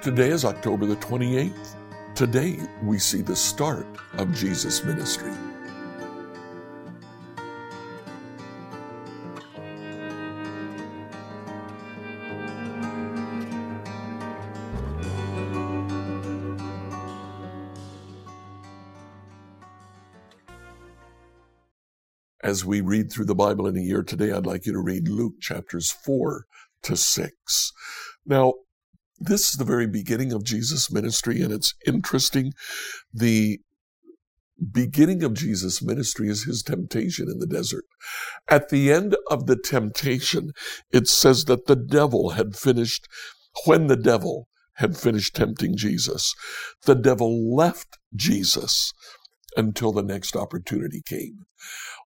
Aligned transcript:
Today 0.00 0.28
is 0.30 0.44
October 0.44 0.86
the 0.86 0.96
28th. 0.96 1.74
Today 2.14 2.60
we 2.82 2.98
see 3.00 3.20
the 3.20 3.34
start 3.34 3.86
of 4.14 4.32
Jesus' 4.32 4.84
ministry. 4.84 5.32
As 22.48 22.64
we 22.64 22.80
read 22.80 23.12
through 23.12 23.26
the 23.26 23.34
Bible 23.34 23.66
in 23.66 23.76
a 23.76 23.82
year 23.82 24.02
today, 24.02 24.32
I'd 24.32 24.46
like 24.46 24.64
you 24.64 24.72
to 24.72 24.80
read 24.80 25.06
Luke 25.06 25.34
chapters 25.38 25.90
4 25.90 26.46
to 26.84 26.96
6. 26.96 27.72
Now, 28.24 28.54
this 29.18 29.50
is 29.50 29.58
the 29.58 29.66
very 29.66 29.86
beginning 29.86 30.32
of 30.32 30.44
Jesus' 30.44 30.90
ministry, 30.90 31.42
and 31.42 31.52
it's 31.52 31.74
interesting. 31.86 32.54
The 33.12 33.58
beginning 34.72 35.22
of 35.22 35.34
Jesus' 35.34 35.82
ministry 35.82 36.30
is 36.30 36.44
his 36.44 36.62
temptation 36.62 37.28
in 37.30 37.38
the 37.38 37.46
desert. 37.46 37.84
At 38.48 38.70
the 38.70 38.90
end 38.90 39.14
of 39.30 39.44
the 39.44 39.56
temptation, 39.56 40.52
it 40.90 41.06
says 41.06 41.44
that 41.44 41.66
the 41.66 41.76
devil 41.76 42.30
had 42.30 42.56
finished, 42.56 43.08
when 43.66 43.88
the 43.88 43.96
devil 43.96 44.48
had 44.76 44.96
finished 44.96 45.36
tempting 45.36 45.76
Jesus, 45.76 46.34
the 46.86 46.94
devil 46.94 47.54
left 47.54 47.98
Jesus 48.16 48.94
until 49.54 49.92
the 49.92 50.02
next 50.02 50.34
opportunity 50.34 51.02
came. 51.04 51.44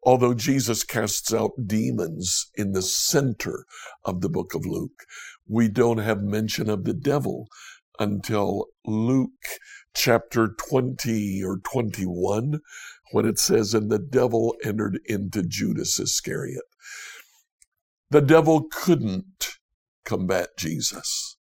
Although 0.04 0.34
Jesus 0.34 0.84
casts 0.84 1.34
out 1.34 1.68
demons 1.68 2.50
in 2.56 2.72
the 2.72 2.82
center 2.82 3.66
of 4.04 4.22
the 4.22 4.30
book 4.30 4.56
of 4.56 4.66
Luke, 4.66 5.06
we 5.48 5.68
don't 5.68 6.00
have 6.00 6.24
mention 6.24 6.70
of 6.70 6.86
the 6.86 6.94
devil 6.94 7.48
until 8.00 8.68
Luke 8.86 9.30
chapter 9.94 10.48
20 10.48 11.44
or 11.44 11.60
21, 11.60 12.62
when 13.12 13.26
it 13.26 13.38
says, 13.38 13.74
And 13.74 13.92
the 13.92 14.00
devil 14.00 14.56
entered 14.64 15.00
into 15.06 15.44
Judas 15.44 16.00
Iscariot. 16.00 16.64
The 18.10 18.22
devil 18.22 18.68
couldn't 18.72 19.58
combat 20.04 20.58
Jesus. 20.58 21.38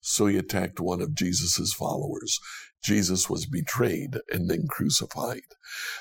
So 0.00 0.26
he 0.26 0.36
attacked 0.36 0.80
one 0.80 1.00
of 1.00 1.14
Jesus' 1.14 1.72
followers. 1.72 2.38
Jesus 2.82 3.28
was 3.28 3.46
betrayed 3.46 4.18
and 4.30 4.48
then 4.48 4.66
crucified. 4.68 5.42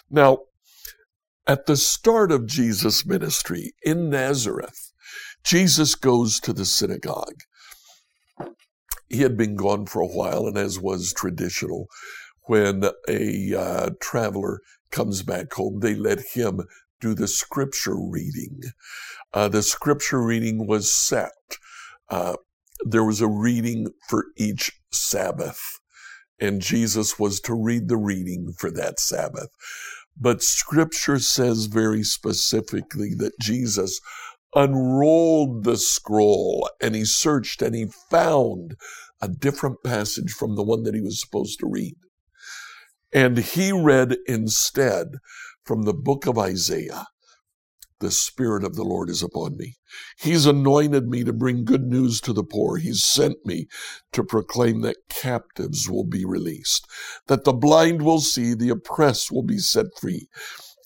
Now, 0.10 0.40
at 1.48 1.66
the 1.66 1.78
start 1.78 2.32
of 2.32 2.46
Jesus' 2.46 3.06
ministry 3.06 3.74
in 3.82 4.10
Nazareth, 4.10 4.92
Jesus 5.44 5.96
goes 5.96 6.40
to 6.42 6.52
the 6.52 6.66
synagogue. 6.66 7.42
He 9.08 9.22
had 9.22 9.38
been 9.38 9.56
gone 9.56 9.86
for 9.86 10.02
a 10.02 10.08
while, 10.08 10.46
and 10.46 10.58
as 10.58 10.80
was 10.80 11.14
traditional, 11.14 11.88
when 12.44 12.84
a 13.08 13.56
uh, 13.56 13.90
traveler 14.02 14.60
comes 14.92 15.24
back 15.24 15.54
home, 15.54 15.80
they 15.80 15.96
let 15.96 16.20
him 16.34 16.62
do 17.00 17.14
the 17.14 17.28
scripture 17.28 17.96
reading. 17.96 18.60
Uh, 19.34 19.48
the 19.48 19.64
scripture 19.64 20.22
reading 20.22 20.68
was 20.68 20.94
set. 20.94 21.32
Uh, 22.10 22.36
there 22.86 23.04
was 23.04 23.22
a 23.22 23.28
reading 23.28 23.88
for 24.10 24.26
each 24.38 24.72
Sabbath, 24.92 25.80
and 26.40 26.62
Jesus 26.62 27.18
was 27.18 27.40
to 27.42 27.54
read 27.54 27.88
the 27.88 27.98
reading 27.98 28.54
for 28.58 28.70
that 28.72 29.00
Sabbath. 29.00 29.50
But 30.20 30.42
scripture 30.42 31.20
says 31.20 31.66
very 31.66 32.04
specifically 32.04 33.14
that 33.16 33.40
Jesus 33.40 34.00
unrolled 34.56 35.64
the 35.64 35.78
scroll 35.78 36.70
and 36.82 36.96
he 36.96 37.06
searched 37.06 37.62
and 37.62 37.76
he 37.76 37.88
found 38.10 38.76
a 39.22 39.28
different 39.28 39.84
passage 39.84 40.32
from 40.32 40.56
the 40.56 40.64
one 40.64 40.84
that 40.84 40.96
he 40.96 41.02
was 41.02 41.22
supposed 41.22 41.60
to 41.60 41.68
read. 41.70 41.96
And 43.14 43.38
he 43.38 43.72
read 43.72 44.18
instead 44.28 45.08
from 45.64 45.84
the 45.84 45.94
book 45.94 46.26
of 46.26 46.38
Isaiah. 46.38 47.08
The 48.00 48.12
Spirit 48.12 48.64
of 48.64 48.76
the 48.76 48.84
Lord 48.84 49.10
is 49.10 49.24
upon 49.24 49.58
me. 49.58 49.78
He's 50.20 50.46
anointed 50.46 51.08
me 51.08 51.24
to 51.24 51.34
bring 51.34 51.66
good 51.66 51.88
news 51.88 52.22
to 52.22 52.34
the 52.34 52.44
poor. 52.44 52.78
He's 52.78 53.04
sent 53.04 53.46
me 53.46 53.68
to 54.14 54.24
proclaim 54.24 54.82
that 54.82 54.98
captives 55.10 55.90
will 55.90 56.04
be 56.04 56.24
released, 56.24 56.88
that 57.28 57.44
the 57.44 57.54
blind 57.54 58.04
will 58.04 58.20
see, 58.22 58.54
the 58.54 58.70
oppressed 58.70 59.32
will 59.32 59.44
be 59.44 59.58
set 59.58 59.88
free, 60.00 60.28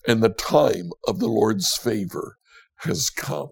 and 0.08 0.24
the 0.24 0.30
time 0.30 0.92
of 1.08 1.20
the 1.20 1.28
Lord's 1.28 1.76
favor 1.76 2.38
has 2.78 3.10
come. 3.10 3.52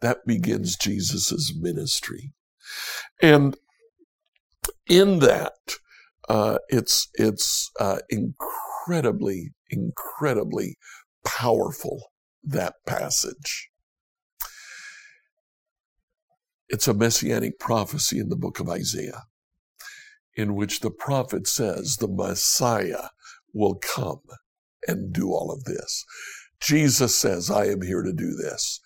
That 0.00 0.26
begins 0.26 0.76
Jesus' 0.76 1.54
ministry. 1.56 2.32
And 3.22 3.56
in 4.88 5.20
that, 5.20 5.76
uh, 6.28 6.58
it's, 6.68 7.08
it's 7.14 7.70
uh, 7.78 7.98
incredibly, 8.08 9.52
incredibly 9.70 10.76
powerful, 11.24 12.12
that 12.42 12.74
passage. 12.86 13.70
It's 16.68 16.88
a 16.88 16.94
messianic 16.94 17.58
prophecy 17.58 18.18
in 18.18 18.28
the 18.28 18.36
book 18.36 18.60
of 18.60 18.68
Isaiah, 18.68 19.24
in 20.34 20.54
which 20.54 20.80
the 20.80 20.90
prophet 20.90 21.46
says 21.46 21.96
the 21.96 22.08
Messiah 22.08 23.08
will 23.52 23.74
come 23.74 24.20
and 24.86 25.12
do 25.12 25.32
all 25.32 25.50
of 25.50 25.64
this. 25.64 26.04
Jesus 26.60 27.16
says, 27.16 27.50
I 27.50 27.66
am 27.66 27.82
here 27.82 28.02
to 28.02 28.12
do 28.12 28.34
this. 28.34 28.80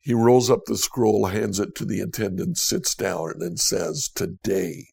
He 0.00 0.14
rolls 0.14 0.48
up 0.48 0.64
the 0.64 0.78
scroll, 0.78 1.26
hands 1.26 1.60
it 1.60 1.74
to 1.76 1.84
the 1.84 2.00
attendant, 2.00 2.56
sits 2.56 2.94
down, 2.94 3.34
and 3.40 3.60
says, 3.60 4.08
Today 4.14 4.86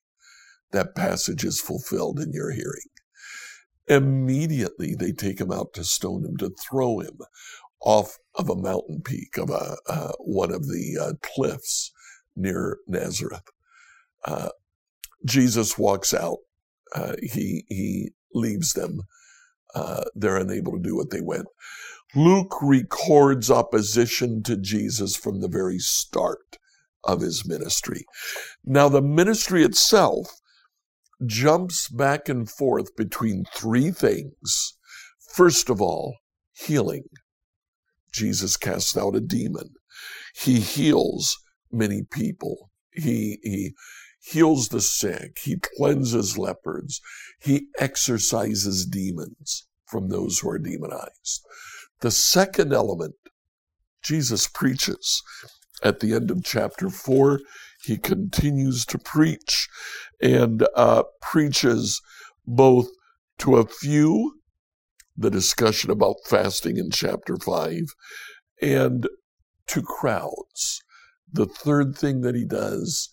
that 0.72 0.96
passage 0.96 1.46
is 1.46 1.62
fulfilled 1.62 2.20
in 2.20 2.34
your 2.34 2.52
hearing. 2.52 2.90
Immediately 3.88 4.96
they 4.96 5.12
take 5.12 5.40
him 5.40 5.51
out 5.51 5.73
to 5.73 5.84
stone 5.84 6.25
him, 6.25 6.38
to 6.38 6.50
throw 6.50 7.00
him 7.00 7.19
off 7.81 8.18
of 8.35 8.50
a 8.50 8.56
mountain 8.56 9.01
peak 9.03 9.38
of 9.38 9.50
a, 9.50 9.78
uh, 9.88 10.12
one 10.19 10.51
of 10.51 10.63
the 10.68 10.97
uh, 11.00 11.13
cliffs 11.22 11.91
near 12.35 12.78
Nazareth. 12.88 13.50
Uh, 14.25 14.50
Jesus 15.25 15.78
walks 15.78 16.13
out. 16.13 16.38
Uh, 16.94 17.13
he 17.22 17.66
he 17.68 18.12
leaves 18.34 18.73
them. 18.73 19.01
Uh, 19.73 20.06
they're 20.16 20.38
unable 20.38 20.73
to 20.73 20.81
do 20.81 20.96
what 20.96 21.09
they 21.09 21.22
went. 21.22 21.47
Luke 22.16 22.56
records 22.62 23.52
opposition 23.52 24.41
to 24.44 24.56
Jesus 24.56 25.16
from 25.16 25.41
the 25.41 25.50
very 25.50 25.79
start 25.79 26.57
of 27.03 27.22
his 27.22 27.46
ministry. 27.46 28.06
Now, 28.63 28.90
the 28.90 29.02
ministry 29.02 29.63
itself 29.63 30.40
jumps 31.25 31.90
back 31.90 32.30
and 32.30 32.50
forth 32.50 32.96
between 32.96 33.46
three 33.53 33.91
things. 33.91 34.78
First 35.34 35.69
of 35.69 35.81
all, 35.81 36.16
healing. 36.53 37.06
Jesus 38.13 38.56
casts 38.58 38.96
out 38.96 39.16
a 39.16 39.19
demon. 39.19 39.69
He 40.35 40.59
heals 40.59 41.38
many 41.72 42.03
people. 42.03 42.72
He, 42.94 43.40
he 43.44 43.74
heals 44.22 44.69
the 44.69 44.81
sick. 44.81 45.40
He 45.44 45.58
cleanses 45.78 46.38
lepers. 46.38 47.02
He 47.41 47.68
exorcises 47.80 48.85
demons 48.85 49.68
from 49.85 50.09
those 50.09 50.40
who 50.40 50.50
are 50.50 50.59
demonized. 50.59 51.46
The 52.02 52.12
second 52.12 52.74
element, 52.74 53.16
Jesus 54.02 54.47
preaches. 54.47 55.22
At 55.84 56.00
the 56.00 56.14
end 56.14 56.31
of 56.31 56.44
chapter 56.44 56.90
four, 56.90 57.41
he 57.84 57.97
continues 57.97 58.85
to 58.88 58.97
preach 58.97 59.68
and 60.22 60.68
uh, 60.76 61.03
preaches 61.22 62.02
both 62.46 62.88
to 63.40 63.58
a 63.58 63.66
few, 63.66 64.40
the 65.18 65.30
discussion 65.30 65.92
about 65.92 66.16
fasting 66.26 66.78
in 66.78 66.92
chapter 66.92 67.38
5, 67.38 67.82
and 68.62 69.08
to 69.67 69.82
crowds. 69.82 70.82
The 71.32 71.46
third 71.46 71.97
thing 71.97 72.22
that 72.22 72.35
he 72.35 72.46
does, 72.46 73.09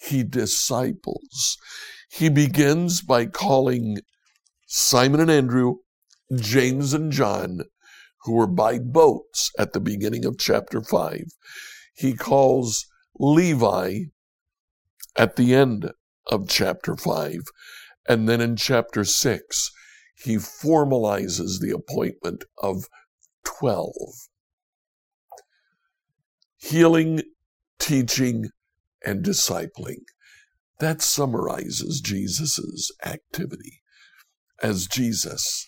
he 0.00 0.22
disciples. 0.22 1.58
He 2.10 2.28
begins 2.28 3.02
by 3.02 3.26
calling 3.26 3.98
Simon 4.66 5.20
and 5.20 5.30
Andrew, 5.30 5.76
James 6.34 6.94
and 6.94 7.12
John, 7.12 7.62
who 8.22 8.32
were 8.32 8.46
by 8.46 8.78
boats 8.78 9.50
at 9.58 9.72
the 9.72 9.80
beginning 9.80 10.24
of 10.24 10.38
chapter 10.38 10.80
5. 10.80 11.24
He 11.94 12.14
calls 12.14 12.86
Levi 13.18 14.04
at 15.16 15.36
the 15.36 15.54
end 15.54 15.92
of 16.26 16.48
chapter 16.48 16.96
5. 16.96 17.40
And 18.08 18.28
then 18.28 18.40
in 18.40 18.56
chapter 18.56 19.04
6, 19.04 19.70
he 20.14 20.36
formalizes 20.36 21.60
the 21.60 21.70
appointment 21.74 22.44
of 22.58 22.84
12. 23.44 23.92
Healing, 26.58 27.22
teaching, 27.78 28.50
and 29.04 29.24
discipling. 29.24 30.02
That 30.78 31.02
summarizes 31.02 32.00
Jesus' 32.00 32.90
activity 33.04 33.82
as 34.62 34.86
Jesus 34.86 35.66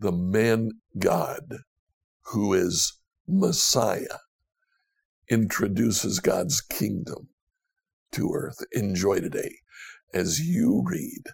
the 0.00 0.12
man 0.12 0.70
God, 0.98 1.58
who 2.32 2.54
is 2.54 2.94
Messiah, 3.28 4.18
introduces 5.28 6.20
God's 6.20 6.60
kingdom 6.62 7.28
to 8.12 8.32
earth. 8.34 8.64
Enjoy 8.72 9.20
today 9.20 9.56
as 10.12 10.40
you 10.40 10.82
read 10.86 11.24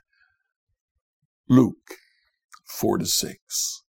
Luke 1.49 1.95
4 2.67 2.99
to 2.99 3.07
6. 3.07 3.83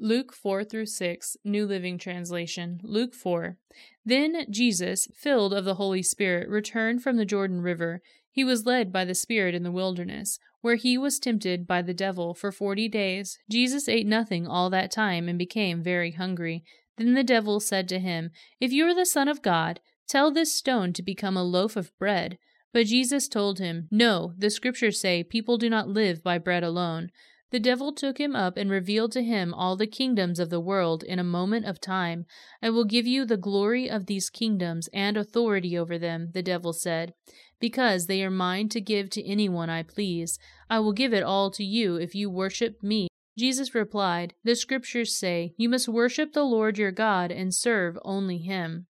Luke 0.00 0.32
4 0.32 0.62
through 0.62 0.86
6, 0.86 1.36
New 1.44 1.66
Living 1.66 1.98
Translation. 1.98 2.78
Luke 2.84 3.14
4. 3.14 3.56
Then 4.04 4.46
Jesus, 4.48 5.08
filled 5.12 5.52
of 5.52 5.64
the 5.64 5.74
Holy 5.74 6.04
Spirit, 6.04 6.48
returned 6.48 7.02
from 7.02 7.16
the 7.16 7.24
Jordan 7.24 7.62
River. 7.62 8.00
He 8.30 8.44
was 8.44 8.64
led 8.64 8.92
by 8.92 9.04
the 9.04 9.14
Spirit 9.14 9.56
in 9.56 9.64
the 9.64 9.72
wilderness, 9.72 10.38
where 10.60 10.76
he 10.76 10.96
was 10.96 11.18
tempted 11.18 11.66
by 11.66 11.82
the 11.82 11.94
devil 11.94 12.32
for 12.32 12.52
forty 12.52 12.88
days. 12.88 13.38
Jesus 13.50 13.88
ate 13.88 14.06
nothing 14.06 14.46
all 14.46 14.70
that 14.70 14.92
time 14.92 15.28
and 15.28 15.36
became 15.36 15.82
very 15.82 16.12
hungry. 16.12 16.62
Then 16.96 17.14
the 17.14 17.24
devil 17.24 17.58
said 17.58 17.88
to 17.88 17.98
him, 17.98 18.30
If 18.60 18.70
you 18.70 18.86
are 18.86 18.94
the 18.94 19.06
Son 19.06 19.26
of 19.26 19.42
God, 19.42 19.80
tell 20.08 20.30
this 20.32 20.54
stone 20.54 20.92
to 20.94 21.02
become 21.02 21.36
a 21.36 21.44
loaf 21.44 21.76
of 21.76 21.96
bread. 21.98 22.38
But 22.72 22.86
Jesus 22.86 23.28
told 23.28 23.58
him, 23.58 23.88
No, 23.90 24.32
the 24.36 24.50
Scriptures 24.50 25.00
say 25.00 25.22
people 25.22 25.58
do 25.58 25.70
not 25.70 25.88
live 25.88 26.22
by 26.22 26.38
bread 26.38 26.62
alone. 26.62 27.10
The 27.50 27.60
devil 27.60 27.94
took 27.94 28.18
him 28.18 28.36
up 28.36 28.58
and 28.58 28.70
revealed 28.70 29.12
to 29.12 29.22
him 29.22 29.54
all 29.54 29.74
the 29.74 29.86
kingdoms 29.86 30.38
of 30.38 30.50
the 30.50 30.60
world 30.60 31.02
in 31.02 31.18
a 31.18 31.24
moment 31.24 31.64
of 31.64 31.80
time. 31.80 32.26
I 32.62 32.68
will 32.68 32.84
give 32.84 33.06
you 33.06 33.24
the 33.24 33.38
glory 33.38 33.88
of 33.88 34.04
these 34.04 34.28
kingdoms 34.28 34.88
and 34.92 35.16
authority 35.16 35.76
over 35.76 35.98
them, 35.98 36.30
the 36.34 36.42
devil 36.42 36.74
said, 36.74 37.14
because 37.58 38.06
they 38.06 38.22
are 38.22 38.30
mine 38.30 38.68
to 38.70 38.82
give 38.82 39.08
to 39.10 39.26
anyone 39.26 39.70
I 39.70 39.82
please. 39.82 40.38
I 40.68 40.80
will 40.80 40.92
give 40.92 41.14
it 41.14 41.22
all 41.22 41.50
to 41.52 41.64
you 41.64 41.96
if 41.96 42.14
you 42.14 42.28
worship 42.28 42.82
me. 42.82 43.08
Jesus 43.38 43.74
replied, 43.74 44.34
The 44.44 44.54
scriptures 44.54 45.16
say, 45.16 45.54
You 45.56 45.70
must 45.70 45.88
worship 45.88 46.32
the 46.34 46.42
Lord 46.42 46.76
your 46.76 46.90
God 46.90 47.30
and 47.30 47.54
serve 47.54 47.96
only 48.04 48.38
him. 48.38 48.88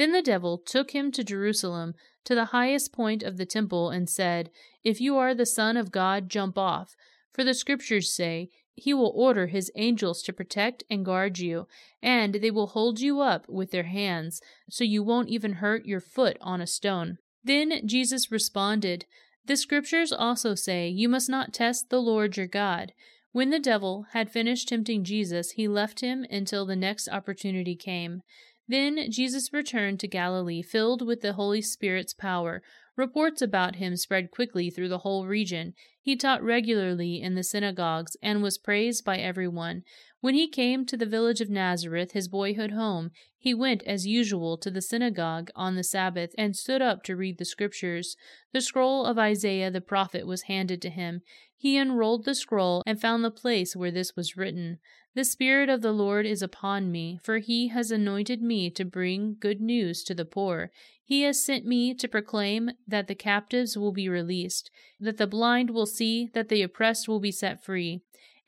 Then 0.00 0.12
the 0.12 0.22
devil 0.22 0.56
took 0.56 0.92
him 0.92 1.12
to 1.12 1.22
Jerusalem, 1.22 1.94
to 2.24 2.34
the 2.34 2.56
highest 2.56 2.90
point 2.90 3.22
of 3.22 3.36
the 3.36 3.44
temple, 3.44 3.90
and 3.90 4.08
said, 4.08 4.48
If 4.82 4.98
you 4.98 5.18
are 5.18 5.34
the 5.34 5.44
Son 5.44 5.76
of 5.76 5.92
God, 5.92 6.30
jump 6.30 6.56
off. 6.56 6.96
For 7.34 7.44
the 7.44 7.52
Scriptures 7.52 8.10
say, 8.10 8.48
He 8.72 8.94
will 8.94 9.12
order 9.14 9.48
His 9.48 9.70
angels 9.74 10.22
to 10.22 10.32
protect 10.32 10.84
and 10.88 11.04
guard 11.04 11.38
you, 11.38 11.68
and 12.02 12.36
they 12.36 12.50
will 12.50 12.68
hold 12.68 13.00
you 13.00 13.20
up 13.20 13.46
with 13.46 13.72
their 13.72 13.82
hands, 13.82 14.40
so 14.70 14.84
you 14.84 15.02
won't 15.02 15.28
even 15.28 15.52
hurt 15.60 15.84
your 15.84 16.00
foot 16.00 16.38
on 16.40 16.62
a 16.62 16.66
stone. 16.66 17.18
Then 17.44 17.86
Jesus 17.86 18.32
responded, 18.32 19.04
The 19.44 19.54
Scriptures 19.54 20.14
also 20.14 20.54
say, 20.54 20.88
You 20.88 21.10
must 21.10 21.28
not 21.28 21.52
test 21.52 21.90
the 21.90 22.00
Lord 22.00 22.38
your 22.38 22.46
God. 22.46 22.94
When 23.32 23.50
the 23.50 23.60
devil 23.60 24.06
had 24.12 24.32
finished 24.32 24.68
tempting 24.68 25.04
Jesus, 25.04 25.50
he 25.50 25.68
left 25.68 26.00
him 26.00 26.24
until 26.30 26.64
the 26.64 26.74
next 26.74 27.06
opportunity 27.06 27.76
came. 27.76 28.22
Then 28.70 29.10
Jesus 29.10 29.52
returned 29.52 29.98
to 29.98 30.06
Galilee, 30.06 30.62
filled 30.62 31.04
with 31.04 31.22
the 31.22 31.32
Holy 31.32 31.60
Spirit's 31.60 32.14
power. 32.14 32.62
Reports 32.94 33.42
about 33.42 33.76
him 33.76 33.96
spread 33.96 34.30
quickly 34.30 34.70
through 34.70 34.90
the 34.90 34.98
whole 34.98 35.26
region. 35.26 35.74
He 36.00 36.14
taught 36.14 36.40
regularly 36.40 37.20
in 37.20 37.34
the 37.34 37.42
synagogues 37.42 38.16
and 38.22 38.44
was 38.44 38.58
praised 38.58 39.04
by 39.04 39.16
everyone. 39.16 39.82
When 40.20 40.36
he 40.36 40.46
came 40.46 40.86
to 40.86 40.96
the 40.96 41.04
village 41.04 41.40
of 41.40 41.50
Nazareth, 41.50 42.12
his 42.12 42.28
boyhood 42.28 42.70
home, 42.70 43.10
he 43.36 43.54
went 43.54 43.82
as 43.88 44.06
usual 44.06 44.56
to 44.58 44.70
the 44.70 44.82
synagogue 44.82 45.50
on 45.56 45.74
the 45.74 45.82
Sabbath 45.82 46.30
and 46.38 46.54
stood 46.54 46.80
up 46.80 47.02
to 47.04 47.16
read 47.16 47.38
the 47.38 47.44
Scriptures. 47.44 48.16
The 48.52 48.60
scroll 48.60 49.04
of 49.04 49.18
Isaiah 49.18 49.72
the 49.72 49.80
prophet 49.80 50.28
was 50.28 50.42
handed 50.42 50.80
to 50.82 50.90
him. 50.90 51.22
He 51.60 51.76
unrolled 51.76 52.24
the 52.24 52.34
scroll 52.34 52.82
and 52.86 52.98
found 52.98 53.22
the 53.22 53.30
place 53.30 53.76
where 53.76 53.90
this 53.90 54.16
was 54.16 54.34
written 54.34 54.78
The 55.12 55.26
Spirit 55.26 55.68
of 55.68 55.82
the 55.82 55.92
Lord 55.92 56.24
is 56.24 56.40
upon 56.40 56.90
me, 56.90 57.20
for 57.22 57.36
he 57.36 57.68
has 57.68 57.90
anointed 57.90 58.40
me 58.40 58.70
to 58.70 58.82
bring 58.86 59.36
good 59.38 59.60
news 59.60 60.02
to 60.04 60.14
the 60.14 60.24
poor. 60.24 60.70
He 61.04 61.20
has 61.20 61.44
sent 61.44 61.66
me 61.66 61.92
to 61.92 62.08
proclaim 62.08 62.70
that 62.88 63.08
the 63.08 63.14
captives 63.14 63.76
will 63.76 63.92
be 63.92 64.08
released, 64.08 64.70
that 64.98 65.18
the 65.18 65.26
blind 65.26 65.68
will 65.68 65.84
see, 65.84 66.30
that 66.32 66.48
the 66.48 66.62
oppressed 66.62 67.08
will 67.08 67.20
be 67.20 67.30
set 67.30 67.62
free 67.62 68.00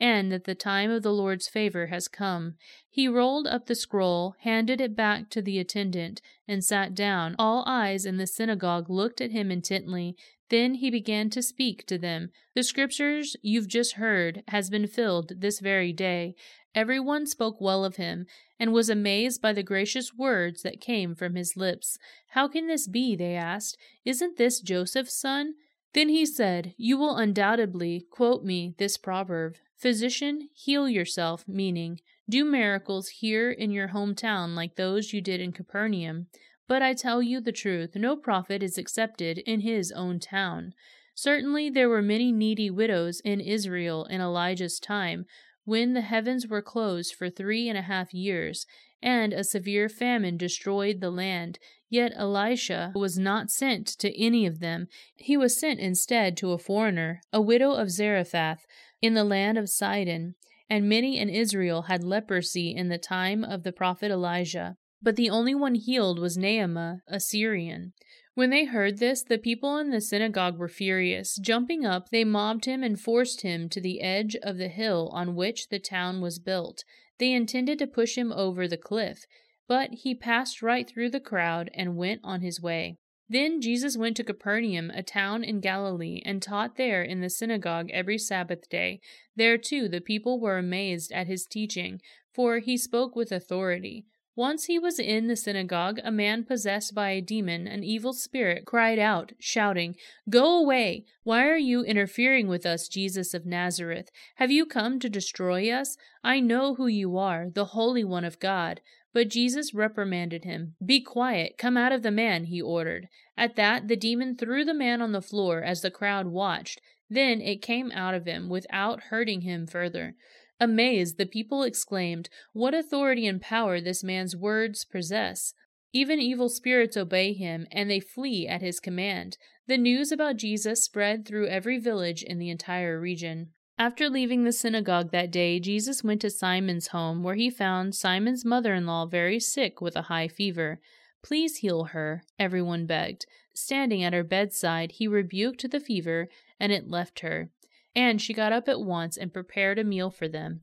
and 0.03 0.32
that 0.32 0.44
the 0.44 0.55
time 0.56 0.91
of 0.91 1.05
the 1.05 1.12
Lord's 1.12 1.47
favor 1.47 1.87
has 1.87 2.08
come. 2.08 2.55
He 2.91 3.06
rolled 3.06 3.47
up 3.47 3.67
the 3.67 3.76
scroll, 3.76 4.35
handed 4.41 4.81
it 4.81 4.97
back 4.97 5.31
to 5.31 5.41
the 5.41 5.61
attendant, 5.61 6.20
and 6.49 6.65
sat 6.65 6.93
down. 6.93 7.37
All 7.38 7.62
eyes 7.69 8.05
in 8.05 8.17
the 8.17 8.26
synagogue 8.26 8.91
looked 8.91 9.20
at 9.20 9.31
him 9.31 9.53
intently. 9.53 10.17
Then 10.53 10.75
he 10.75 10.91
began 10.91 11.31
to 11.31 11.41
speak 11.41 11.87
to 11.87 11.97
them. 11.97 12.29
The 12.55 12.63
scriptures 12.63 13.37
you've 13.41 13.69
just 13.69 13.95
heard 13.95 14.43
has 14.49 14.69
been 14.69 14.87
filled 14.87 15.41
this 15.41 15.61
very 15.61 15.95
day. 15.95 16.35
Everyone 16.75 17.27
spoke 17.27 17.59
well 17.59 17.87
of 17.87 17.97
him, 17.97 18.27
and 18.61 18.71
was 18.71 18.91
amazed 18.91 19.41
by 19.41 19.55
the 19.55 19.63
gracious 19.63 20.13
words 20.13 20.61
that 20.61 20.79
came 20.79 21.15
from 21.15 21.37
his 21.37 21.57
lips. 21.57 21.97
How 22.33 22.49
can 22.49 22.67
this 22.67 22.87
be? 22.87 23.17
they 23.17 23.35
asked. 23.35 23.79
Isn't 24.05 24.37
this 24.37 24.61
Joseph's 24.61 25.19
son? 25.19 25.55
Then 25.95 26.11
he 26.11 26.27
said, 26.27 26.75
You 26.77 26.99
will 26.99 27.17
undoubtedly 27.17 28.05
quote 28.11 28.45
me 28.45 28.75
this 28.77 28.99
proverb 28.99 29.57
Physician, 29.79 30.51
heal 30.53 30.87
yourself, 30.87 31.49
meaning, 31.49 31.99
do 32.29 32.45
miracles 32.45 33.09
here 33.09 33.51
in 33.51 33.71
your 33.71 33.89
hometown 33.89 34.55
like 34.55 34.77
those 34.77 35.15
you 35.15 35.23
did 35.23 35.41
in 35.41 35.53
Capernaum. 35.53 36.27
But 36.73 36.81
I 36.81 36.95
tell 36.95 37.23
you 37.23 37.43
the 37.43 37.53
truth, 37.53 37.97
no 37.97 38.17
prophet 38.17 38.63
is 38.63 38.79
accepted 38.79 39.37
in 39.37 39.61
his 39.61 39.93
own 39.93 40.19
town. 40.19 40.73
Certainly 41.15 41.69
there 41.69 41.91
were 41.91 42.01
many 42.01 42.33
needy 42.33 42.71
widows 42.71 43.21
in 43.21 43.43
Israel 43.43 44.07
in 44.07 44.23
Elijah's 44.23 44.81
time, 44.81 45.27
when 45.67 45.93
the 45.93 46.01
heavens 46.01 46.49
were 46.49 46.63
closed 46.63 47.15
for 47.15 47.29
three 47.29 47.69
and 47.69 47.77
a 47.77 47.83
half 47.83 48.15
years, 48.15 48.65
and 49.03 49.35
a 49.35 49.45
severe 49.45 49.91
famine 49.91 50.39
destroyed 50.39 51.03
the 51.03 51.11
land. 51.11 51.59
Yet 51.91 52.15
Elisha 52.17 52.93
was 52.95 53.19
not 53.19 53.51
sent 53.51 53.87
to 53.99 54.19
any 54.19 54.47
of 54.47 54.61
them. 54.61 54.87
He 55.15 55.37
was 55.37 55.61
sent 55.61 55.79
instead 55.79 56.39
to 56.39 56.53
a 56.53 56.59
foreigner, 56.59 57.21
a 57.35 57.43
widow 57.43 57.73
of 57.73 57.91
Zarephath, 57.91 58.65
in 59.03 59.13
the 59.13 59.25
land 59.25 59.59
of 59.59 59.69
Sidon, 59.69 60.37
and 60.71 60.89
many 60.89 61.19
in 61.19 61.29
Israel 61.29 61.83
had 61.83 62.03
leprosy 62.03 62.75
in 62.75 62.89
the 62.89 62.97
time 62.97 63.45
of 63.45 63.63
the 63.63 63.73
prophet 63.73 64.11
Elijah. 64.11 64.79
But 65.03 65.17
the 65.17 65.31
only 65.31 65.55
one 65.55 65.75
healed 65.75 66.19
was 66.19 66.39
Naaman, 66.39 67.03
a 67.09 67.19
Syrian. 67.19 67.93
When 68.35 68.51
they 68.51 68.65
heard 68.65 68.99
this, 68.99 69.23
the 69.23 69.37
people 69.37 69.77
in 69.77 69.91
the 69.91 70.01
synagogue 70.01 70.57
were 70.57 70.69
furious. 70.69 71.37
Jumping 71.37 71.85
up, 71.85 72.09
they 72.11 72.25
mobbed 72.25 72.65
him 72.65 72.83
and 72.83 72.99
forced 72.99 73.43
him 73.43 73.69
to 73.71 73.81
the 73.81 74.01
edge 74.01 74.37
of 74.43 74.57
the 74.57 74.69
hill 74.69 75.11
on 75.13 75.35
which 75.35 75.69
the 75.69 75.79
town 75.79 76.21
was 76.21 76.39
built. 76.39 76.85
They 77.19 77.33
intended 77.33 77.79
to 77.81 77.87
push 77.87 78.17
him 78.17 78.32
over 78.32 78.67
the 78.67 78.79
cliff, 78.79 79.27
but 79.69 79.91
he 79.91 80.15
passed 80.15 80.63
right 80.63 80.89
through 80.89 81.11
the 81.11 81.21
crowd 81.21 81.71
and 81.75 81.97
went 81.97 82.21
on 82.25 82.41
his 82.41 82.61
way. 82.61 82.97
Then 83.29 83.61
Jesus 83.61 83.97
went 83.97 84.17
to 84.19 84.25
Capernaum, 84.25 84.91
a 84.91 85.03
town 85.03 85.43
in 85.43 85.61
Galilee, 85.61 86.23
and 86.25 86.43
taught 86.43 86.77
there 86.77 87.03
in 87.03 87.21
the 87.21 87.31
synagogue 87.31 87.91
every 87.91 88.19
Sabbath 88.19 88.69
day. 88.69 89.01
There 89.37 89.59
too 89.59 89.89
the 89.89 90.01
people 90.01 90.41
were 90.41 90.59
amazed 90.59 91.13
at 91.13 91.27
his 91.27 91.47
teaching, 91.47 92.01
for 92.35 92.59
he 92.59 92.77
spoke 92.77 93.15
with 93.15 93.32
authority. 93.32 94.06
Once 94.34 94.65
he 94.65 94.79
was 94.79 94.98
in 94.98 95.27
the 95.27 95.36
synagogue, 95.36 96.01
a 96.03 96.10
man 96.10 96.43
possessed 96.43 96.94
by 96.94 97.10
a 97.10 97.20
demon, 97.20 97.67
an 97.67 97.84
evil 97.84 98.15
spirit, 98.15 98.65
cried 98.65 98.98
out, 98.98 99.32
shouting, 99.39 99.94
Go 100.31 100.56
away! 100.56 101.05
Why 101.22 101.46
are 101.46 101.58
you 101.58 101.82
interfering 101.82 102.48
with 102.48 102.65
us, 102.65 102.89
Jesus 102.89 103.34
of 103.34 103.44
Nazareth? 103.44 104.08
Have 104.36 104.51
you 104.51 104.65
come 104.65 104.98
to 105.01 105.10
destroy 105.10 105.70
us? 105.70 105.98
I 106.24 106.41
know 106.41 106.77
who 106.77 106.86
you 106.86 107.19
are, 107.19 107.51
the 107.51 107.67
Holy 107.67 108.05
One 108.05 108.24
of 108.24 108.41
God. 108.41 108.81
But 109.12 109.29
Jesus 109.29 109.74
reprimanded 109.74 110.44
him. 110.44 110.77
Be 110.82 111.03
quiet, 111.03 111.58
come 111.58 111.77
out 111.77 111.93
of 111.93 112.03
the 112.03 112.10
man, 112.10 112.44
he 112.44 112.62
ordered. 112.62 113.08
At 113.36 113.56
that, 113.56 113.89
the 113.89 113.96
demon 113.96 114.36
threw 114.36 114.65
the 114.65 114.72
man 114.72 115.03
on 115.03 115.12
the 115.12 115.20
floor 115.20 115.62
as 115.62 115.82
the 115.82 115.91
crowd 115.91 116.29
watched. 116.29 116.81
Then 117.10 117.43
it 117.43 117.60
came 117.60 117.93
out 117.93 118.15
of 118.15 118.24
him 118.24 118.48
without 118.48 119.05
hurting 119.10 119.43
him 119.43 119.67
further. 119.67 120.15
Amazed, 120.63 121.19
the 121.19 121.27
people 121.27 121.65
exclaimed, 121.65 122.29
What 122.53 122.73
authority 122.73 123.27
and 123.27 123.43
power 123.43 123.81
this 123.81 124.05
man's 124.05 124.37
words 124.37 124.85
possess! 124.85 125.55
Even 125.93 126.21
evil 126.21 126.49
spirits 126.49 126.97
obey 126.97 127.33
him, 127.33 127.67
and 127.73 127.91
they 127.91 127.99
flee 127.99 128.47
at 128.47 128.63
his 128.63 128.79
command. 128.79 129.39
The 129.67 129.77
news 129.77 130.13
about 130.13 130.37
Jesus 130.37 130.85
spread 130.85 131.27
through 131.27 131.49
every 131.49 131.81
village 131.81 132.23
in 132.23 132.39
the 132.39 132.49
entire 132.49 133.01
region. 133.01 133.49
After 133.77 134.09
leaving 134.09 134.45
the 134.45 134.53
synagogue 134.53 135.11
that 135.11 135.33
day, 135.33 135.59
Jesus 135.59 136.05
went 136.05 136.21
to 136.21 136.31
Simon's 136.31 136.87
home, 136.87 137.25
where 137.25 137.35
he 137.35 137.51
found 137.51 137.97
Simon's 137.97 138.45
mother 138.45 138.73
in 138.73 138.87
law 138.87 139.05
very 139.05 139.41
sick 139.41 139.81
with 139.81 139.97
a 139.97 140.03
high 140.03 140.29
fever. 140.29 140.81
Please 141.25 141.57
heal 141.57 141.87
her, 141.87 142.23
everyone 142.39 142.87
begged. 142.87 143.27
Standing 143.53 144.05
at 144.05 144.13
her 144.13 144.23
bedside, 144.23 144.93
he 144.93 145.09
rebuked 145.09 145.69
the 145.69 145.81
fever, 145.81 146.29
and 146.61 146.71
it 146.71 146.89
left 146.89 147.19
her. 147.19 147.51
And 147.94 148.20
she 148.20 148.32
got 148.32 148.53
up 148.53 148.69
at 148.69 148.81
once 148.81 149.17
and 149.17 149.32
prepared 149.32 149.79
a 149.79 149.84
meal 149.84 150.11
for 150.11 150.29
them. 150.29 150.63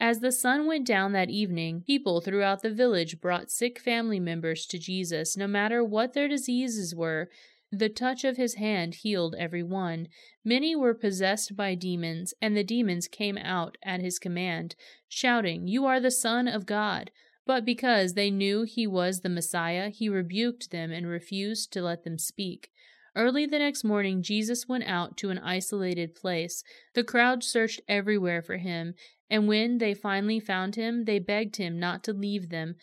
As 0.00 0.20
the 0.20 0.30
sun 0.30 0.66
went 0.66 0.86
down 0.86 1.12
that 1.12 1.30
evening, 1.30 1.82
people 1.84 2.20
throughout 2.20 2.62
the 2.62 2.70
village 2.70 3.20
brought 3.20 3.50
sick 3.50 3.80
family 3.80 4.20
members 4.20 4.64
to 4.66 4.78
Jesus, 4.78 5.36
no 5.36 5.48
matter 5.48 5.82
what 5.82 6.12
their 6.12 6.28
diseases 6.28 6.94
were. 6.94 7.28
The 7.72 7.88
touch 7.88 8.24
of 8.24 8.36
his 8.36 8.54
hand 8.54 8.94
healed 8.96 9.34
every 9.38 9.62
one. 9.62 10.08
Many 10.44 10.74
were 10.74 10.94
possessed 10.94 11.56
by 11.56 11.74
demons, 11.74 12.32
and 12.40 12.56
the 12.56 12.64
demons 12.64 13.08
came 13.08 13.36
out 13.36 13.76
at 13.82 14.00
his 14.00 14.18
command, 14.18 14.74
shouting, 15.08 15.66
You 15.66 15.84
are 15.84 16.00
the 16.00 16.10
Son 16.10 16.48
of 16.48 16.64
God. 16.64 17.10
But 17.44 17.64
because 17.64 18.14
they 18.14 18.30
knew 18.30 18.62
he 18.62 18.86
was 18.86 19.20
the 19.20 19.28
Messiah, 19.28 19.90
he 19.90 20.08
rebuked 20.08 20.70
them 20.70 20.92
and 20.92 21.06
refused 21.06 21.72
to 21.72 21.82
let 21.82 22.04
them 22.04 22.18
speak. 22.18 22.70
Early 23.18 23.46
the 23.46 23.58
next 23.58 23.82
morning, 23.82 24.22
Jesus 24.22 24.68
went 24.68 24.84
out 24.84 25.16
to 25.16 25.30
an 25.30 25.40
isolated 25.40 26.14
place. 26.14 26.62
The 26.94 27.02
crowd 27.02 27.42
searched 27.42 27.80
everywhere 27.88 28.42
for 28.42 28.58
him, 28.58 28.94
and 29.28 29.48
when 29.48 29.78
they 29.78 29.92
finally 29.92 30.38
found 30.38 30.76
him, 30.76 31.04
they 31.04 31.18
begged 31.18 31.56
him 31.56 31.80
not 31.80 32.04
to 32.04 32.12
leave 32.12 32.48
them. 32.48 32.76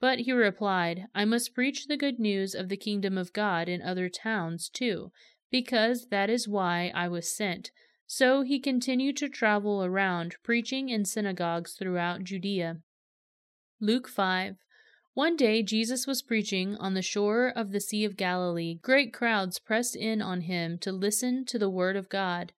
But 0.00 0.20
he 0.20 0.32
replied, 0.32 1.08
I 1.14 1.26
must 1.26 1.54
preach 1.54 1.88
the 1.88 1.98
good 1.98 2.18
news 2.18 2.54
of 2.54 2.70
the 2.70 2.76
kingdom 2.78 3.18
of 3.18 3.34
God 3.34 3.68
in 3.68 3.82
other 3.82 4.08
towns 4.08 4.70
too, 4.70 5.12
because 5.50 6.06
that 6.06 6.30
is 6.30 6.48
why 6.48 6.90
I 6.94 7.08
was 7.08 7.30
sent. 7.30 7.70
So 8.06 8.40
he 8.40 8.60
continued 8.60 9.18
to 9.18 9.28
travel 9.28 9.84
around, 9.84 10.36
preaching 10.42 10.88
in 10.88 11.04
synagogues 11.04 11.74
throughout 11.74 12.24
Judea. 12.24 12.78
Luke 13.78 14.08
5 14.08 14.56
one 15.14 15.36
day 15.36 15.62
Jesus 15.62 16.06
was 16.06 16.22
preaching 16.22 16.74
on 16.76 16.94
the 16.94 17.02
shore 17.02 17.48
of 17.54 17.70
the 17.70 17.80
Sea 17.80 18.04
of 18.06 18.16
Galilee. 18.16 18.78
Great 18.80 19.12
crowds 19.12 19.58
pressed 19.58 19.94
in 19.94 20.22
on 20.22 20.42
him 20.42 20.78
to 20.78 20.90
listen 20.90 21.44
to 21.46 21.58
the 21.58 21.68
word 21.68 21.96
of 21.96 22.08
God. 22.08 22.52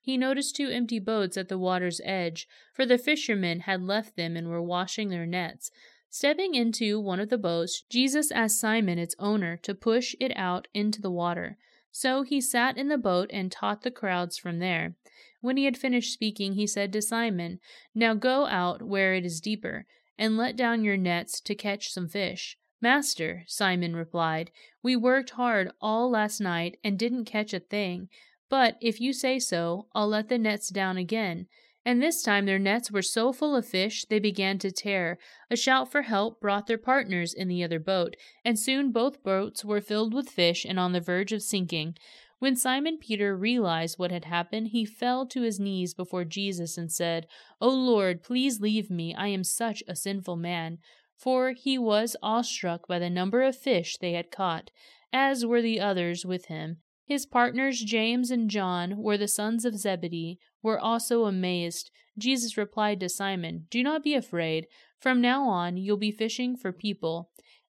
He 0.00 0.16
noticed 0.16 0.56
two 0.56 0.68
empty 0.68 0.98
boats 0.98 1.36
at 1.36 1.48
the 1.48 1.58
water's 1.58 2.00
edge, 2.02 2.48
for 2.72 2.86
the 2.86 2.96
fishermen 2.96 3.60
had 3.60 3.82
left 3.82 4.16
them 4.16 4.38
and 4.38 4.48
were 4.48 4.62
washing 4.62 5.10
their 5.10 5.26
nets. 5.26 5.70
Stepping 6.08 6.54
into 6.54 6.98
one 6.98 7.20
of 7.20 7.28
the 7.28 7.36
boats, 7.36 7.82
Jesus 7.90 8.32
asked 8.32 8.58
Simon, 8.58 8.98
its 8.98 9.14
owner, 9.18 9.58
to 9.58 9.74
push 9.74 10.14
it 10.18 10.32
out 10.34 10.66
into 10.72 11.02
the 11.02 11.10
water. 11.10 11.58
So 11.90 12.22
he 12.22 12.40
sat 12.40 12.78
in 12.78 12.88
the 12.88 12.96
boat 12.96 13.28
and 13.34 13.52
taught 13.52 13.82
the 13.82 13.90
crowds 13.90 14.38
from 14.38 14.60
there. 14.60 14.94
When 15.42 15.58
he 15.58 15.66
had 15.66 15.76
finished 15.76 16.14
speaking, 16.14 16.54
he 16.54 16.66
said 16.66 16.90
to 16.94 17.02
Simon, 17.02 17.60
Now 17.94 18.14
go 18.14 18.46
out 18.46 18.80
where 18.80 19.12
it 19.12 19.26
is 19.26 19.42
deeper 19.42 19.84
and 20.18 20.36
let 20.36 20.56
down 20.56 20.84
your 20.84 20.96
nets 20.96 21.40
to 21.40 21.54
catch 21.54 21.90
some 21.90 22.08
fish. 22.08 22.56
Master, 22.80 23.44
Simon 23.46 23.96
replied, 23.96 24.50
we 24.82 24.94
worked 24.96 25.30
hard 25.30 25.70
all 25.80 26.10
last 26.10 26.40
night 26.40 26.78
and 26.84 26.98
didn't 26.98 27.24
catch 27.24 27.52
a 27.52 27.60
thing, 27.60 28.08
but 28.48 28.76
if 28.80 29.00
you 29.00 29.12
say 29.12 29.38
so, 29.38 29.86
I'll 29.94 30.08
let 30.08 30.28
the 30.28 30.38
nets 30.38 30.68
down 30.68 30.96
again. 30.96 31.46
And 31.84 32.02
this 32.02 32.22
time 32.22 32.44
their 32.44 32.58
nets 32.58 32.90
were 32.90 33.02
so 33.02 33.32
full 33.32 33.56
of 33.56 33.66
fish 33.66 34.04
they 34.04 34.18
began 34.18 34.58
to 34.58 34.70
tear. 34.70 35.18
A 35.50 35.56
shout 35.56 35.90
for 35.90 36.02
help 36.02 36.40
brought 36.40 36.66
their 36.66 36.78
partners 36.78 37.32
in 37.32 37.48
the 37.48 37.64
other 37.64 37.78
boat, 37.78 38.14
and 38.44 38.58
soon 38.58 38.92
both 38.92 39.22
boats 39.22 39.64
were 39.64 39.80
filled 39.80 40.12
with 40.12 40.28
fish 40.28 40.66
and 40.68 40.78
on 40.78 40.92
the 40.92 41.00
verge 41.00 41.32
of 41.32 41.42
sinking. 41.42 41.96
When 42.38 42.54
Simon 42.54 42.98
Peter 42.98 43.36
realized 43.36 43.98
what 43.98 44.12
had 44.12 44.24
happened, 44.24 44.68
he 44.68 44.84
fell 44.84 45.26
to 45.26 45.42
his 45.42 45.58
knees 45.58 45.92
before 45.92 46.24
Jesus 46.24 46.78
and 46.78 46.90
said, 46.90 47.26
O 47.60 47.68
Lord, 47.68 48.22
please 48.22 48.60
leave 48.60 48.90
me. 48.90 49.14
I 49.14 49.28
am 49.28 49.42
such 49.42 49.82
a 49.88 49.96
sinful 49.96 50.36
man. 50.36 50.78
For 51.16 51.50
he 51.50 51.78
was 51.78 52.16
awestruck 52.22 52.86
by 52.86 53.00
the 53.00 53.10
number 53.10 53.42
of 53.42 53.56
fish 53.56 53.96
they 53.96 54.12
had 54.12 54.30
caught, 54.30 54.70
as 55.12 55.44
were 55.44 55.60
the 55.60 55.80
others 55.80 56.24
with 56.24 56.46
him. 56.46 56.78
His 57.04 57.26
partners 57.26 57.80
James 57.80 58.30
and 58.30 58.48
John 58.48 58.98
were 58.98 59.18
the 59.18 59.26
sons 59.26 59.64
of 59.64 59.76
Zebedee, 59.76 60.38
were 60.62 60.78
also 60.78 61.24
amazed. 61.24 61.90
Jesus 62.16 62.56
replied 62.56 63.00
to 63.00 63.08
Simon, 63.08 63.66
Do 63.70 63.82
not 63.82 64.04
be 64.04 64.14
afraid. 64.14 64.68
From 65.00 65.20
now 65.20 65.48
on 65.48 65.76
you'll 65.76 65.96
be 65.96 66.12
fishing 66.12 66.56
for 66.56 66.70
people. 66.70 67.30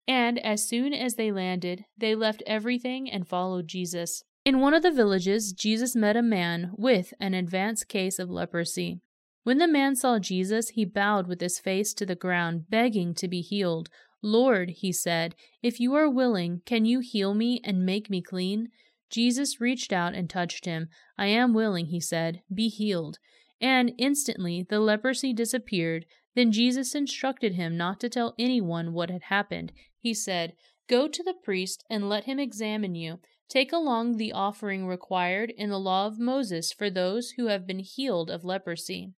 And 0.08 0.38
as 0.40 0.68
soon 0.68 0.92
as 0.92 1.14
they 1.14 1.30
landed, 1.30 1.84
they 1.96 2.14
left 2.14 2.42
everything 2.46 3.10
and 3.10 3.28
followed 3.28 3.68
Jesus. 3.68 4.24
In 4.46 4.60
one 4.60 4.74
of 4.74 4.84
the 4.84 4.92
villages, 4.92 5.52
Jesus 5.52 5.96
met 5.96 6.16
a 6.16 6.22
man 6.22 6.70
with 6.76 7.12
an 7.18 7.34
advanced 7.34 7.88
case 7.88 8.20
of 8.20 8.30
leprosy. 8.30 9.00
When 9.42 9.58
the 9.58 9.66
man 9.66 9.96
saw 9.96 10.20
Jesus, 10.20 10.68
he 10.68 10.84
bowed 10.84 11.26
with 11.26 11.40
his 11.40 11.58
face 11.58 11.92
to 11.94 12.06
the 12.06 12.14
ground, 12.14 12.70
begging 12.70 13.12
to 13.14 13.26
be 13.26 13.40
healed. 13.40 13.88
Lord, 14.22 14.70
he 14.70 14.92
said, 14.92 15.34
if 15.64 15.80
you 15.80 15.96
are 15.96 16.08
willing, 16.08 16.62
can 16.64 16.84
you 16.84 17.00
heal 17.00 17.34
me 17.34 17.60
and 17.64 17.84
make 17.84 18.08
me 18.08 18.22
clean? 18.22 18.68
Jesus 19.10 19.60
reached 19.60 19.92
out 19.92 20.14
and 20.14 20.30
touched 20.30 20.64
him. 20.64 20.90
I 21.18 21.26
am 21.26 21.52
willing, 21.52 21.86
he 21.86 21.98
said, 22.00 22.42
be 22.54 22.68
healed. 22.68 23.18
And 23.60 23.94
instantly 23.98 24.64
the 24.70 24.78
leprosy 24.78 25.32
disappeared. 25.32 26.06
Then 26.36 26.52
Jesus 26.52 26.94
instructed 26.94 27.54
him 27.54 27.76
not 27.76 27.98
to 27.98 28.08
tell 28.08 28.32
anyone 28.38 28.92
what 28.92 29.10
had 29.10 29.22
happened. 29.22 29.72
He 29.98 30.14
said, 30.14 30.52
Go 30.88 31.08
to 31.08 31.22
the 31.22 31.34
priest 31.34 31.84
and 31.90 32.08
let 32.08 32.24
him 32.24 32.38
examine 32.38 32.94
you. 32.94 33.18
Take 33.48 33.72
along 33.72 34.16
the 34.16 34.32
offering 34.32 34.86
required 34.86 35.50
in 35.56 35.70
the 35.70 35.78
law 35.78 36.06
of 36.06 36.18
Moses 36.18 36.72
for 36.72 36.90
those 36.90 37.32
who 37.32 37.46
have 37.46 37.66
been 37.66 37.78
healed 37.78 38.30
of 38.30 38.44
leprosy. 38.44 39.12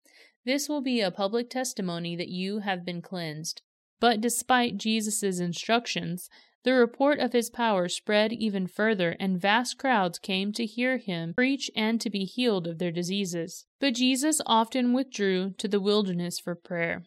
This 0.44 0.68
will 0.68 0.80
be 0.80 1.00
a 1.00 1.10
public 1.10 1.50
testimony 1.50 2.16
that 2.16 2.28
you 2.28 2.60
have 2.60 2.84
been 2.84 3.02
cleansed. 3.02 3.62
But 4.00 4.20
despite 4.20 4.78
Jesus' 4.78 5.40
instructions, 5.40 6.30
the 6.64 6.72
report 6.72 7.18
of 7.18 7.32
his 7.32 7.50
power 7.50 7.88
spread 7.88 8.32
even 8.32 8.66
further, 8.66 9.16
and 9.20 9.40
vast 9.40 9.78
crowds 9.78 10.18
came 10.18 10.52
to 10.52 10.66
hear 10.66 10.98
him 10.98 11.34
preach 11.34 11.70
and 11.74 12.00
to 12.00 12.10
be 12.10 12.24
healed 12.24 12.66
of 12.66 12.78
their 12.78 12.90
diseases. 12.90 13.64
But 13.80 13.94
Jesus 13.94 14.40
often 14.46 14.92
withdrew 14.92 15.54
to 15.58 15.68
the 15.68 15.80
wilderness 15.80 16.38
for 16.38 16.54
prayer. 16.54 17.04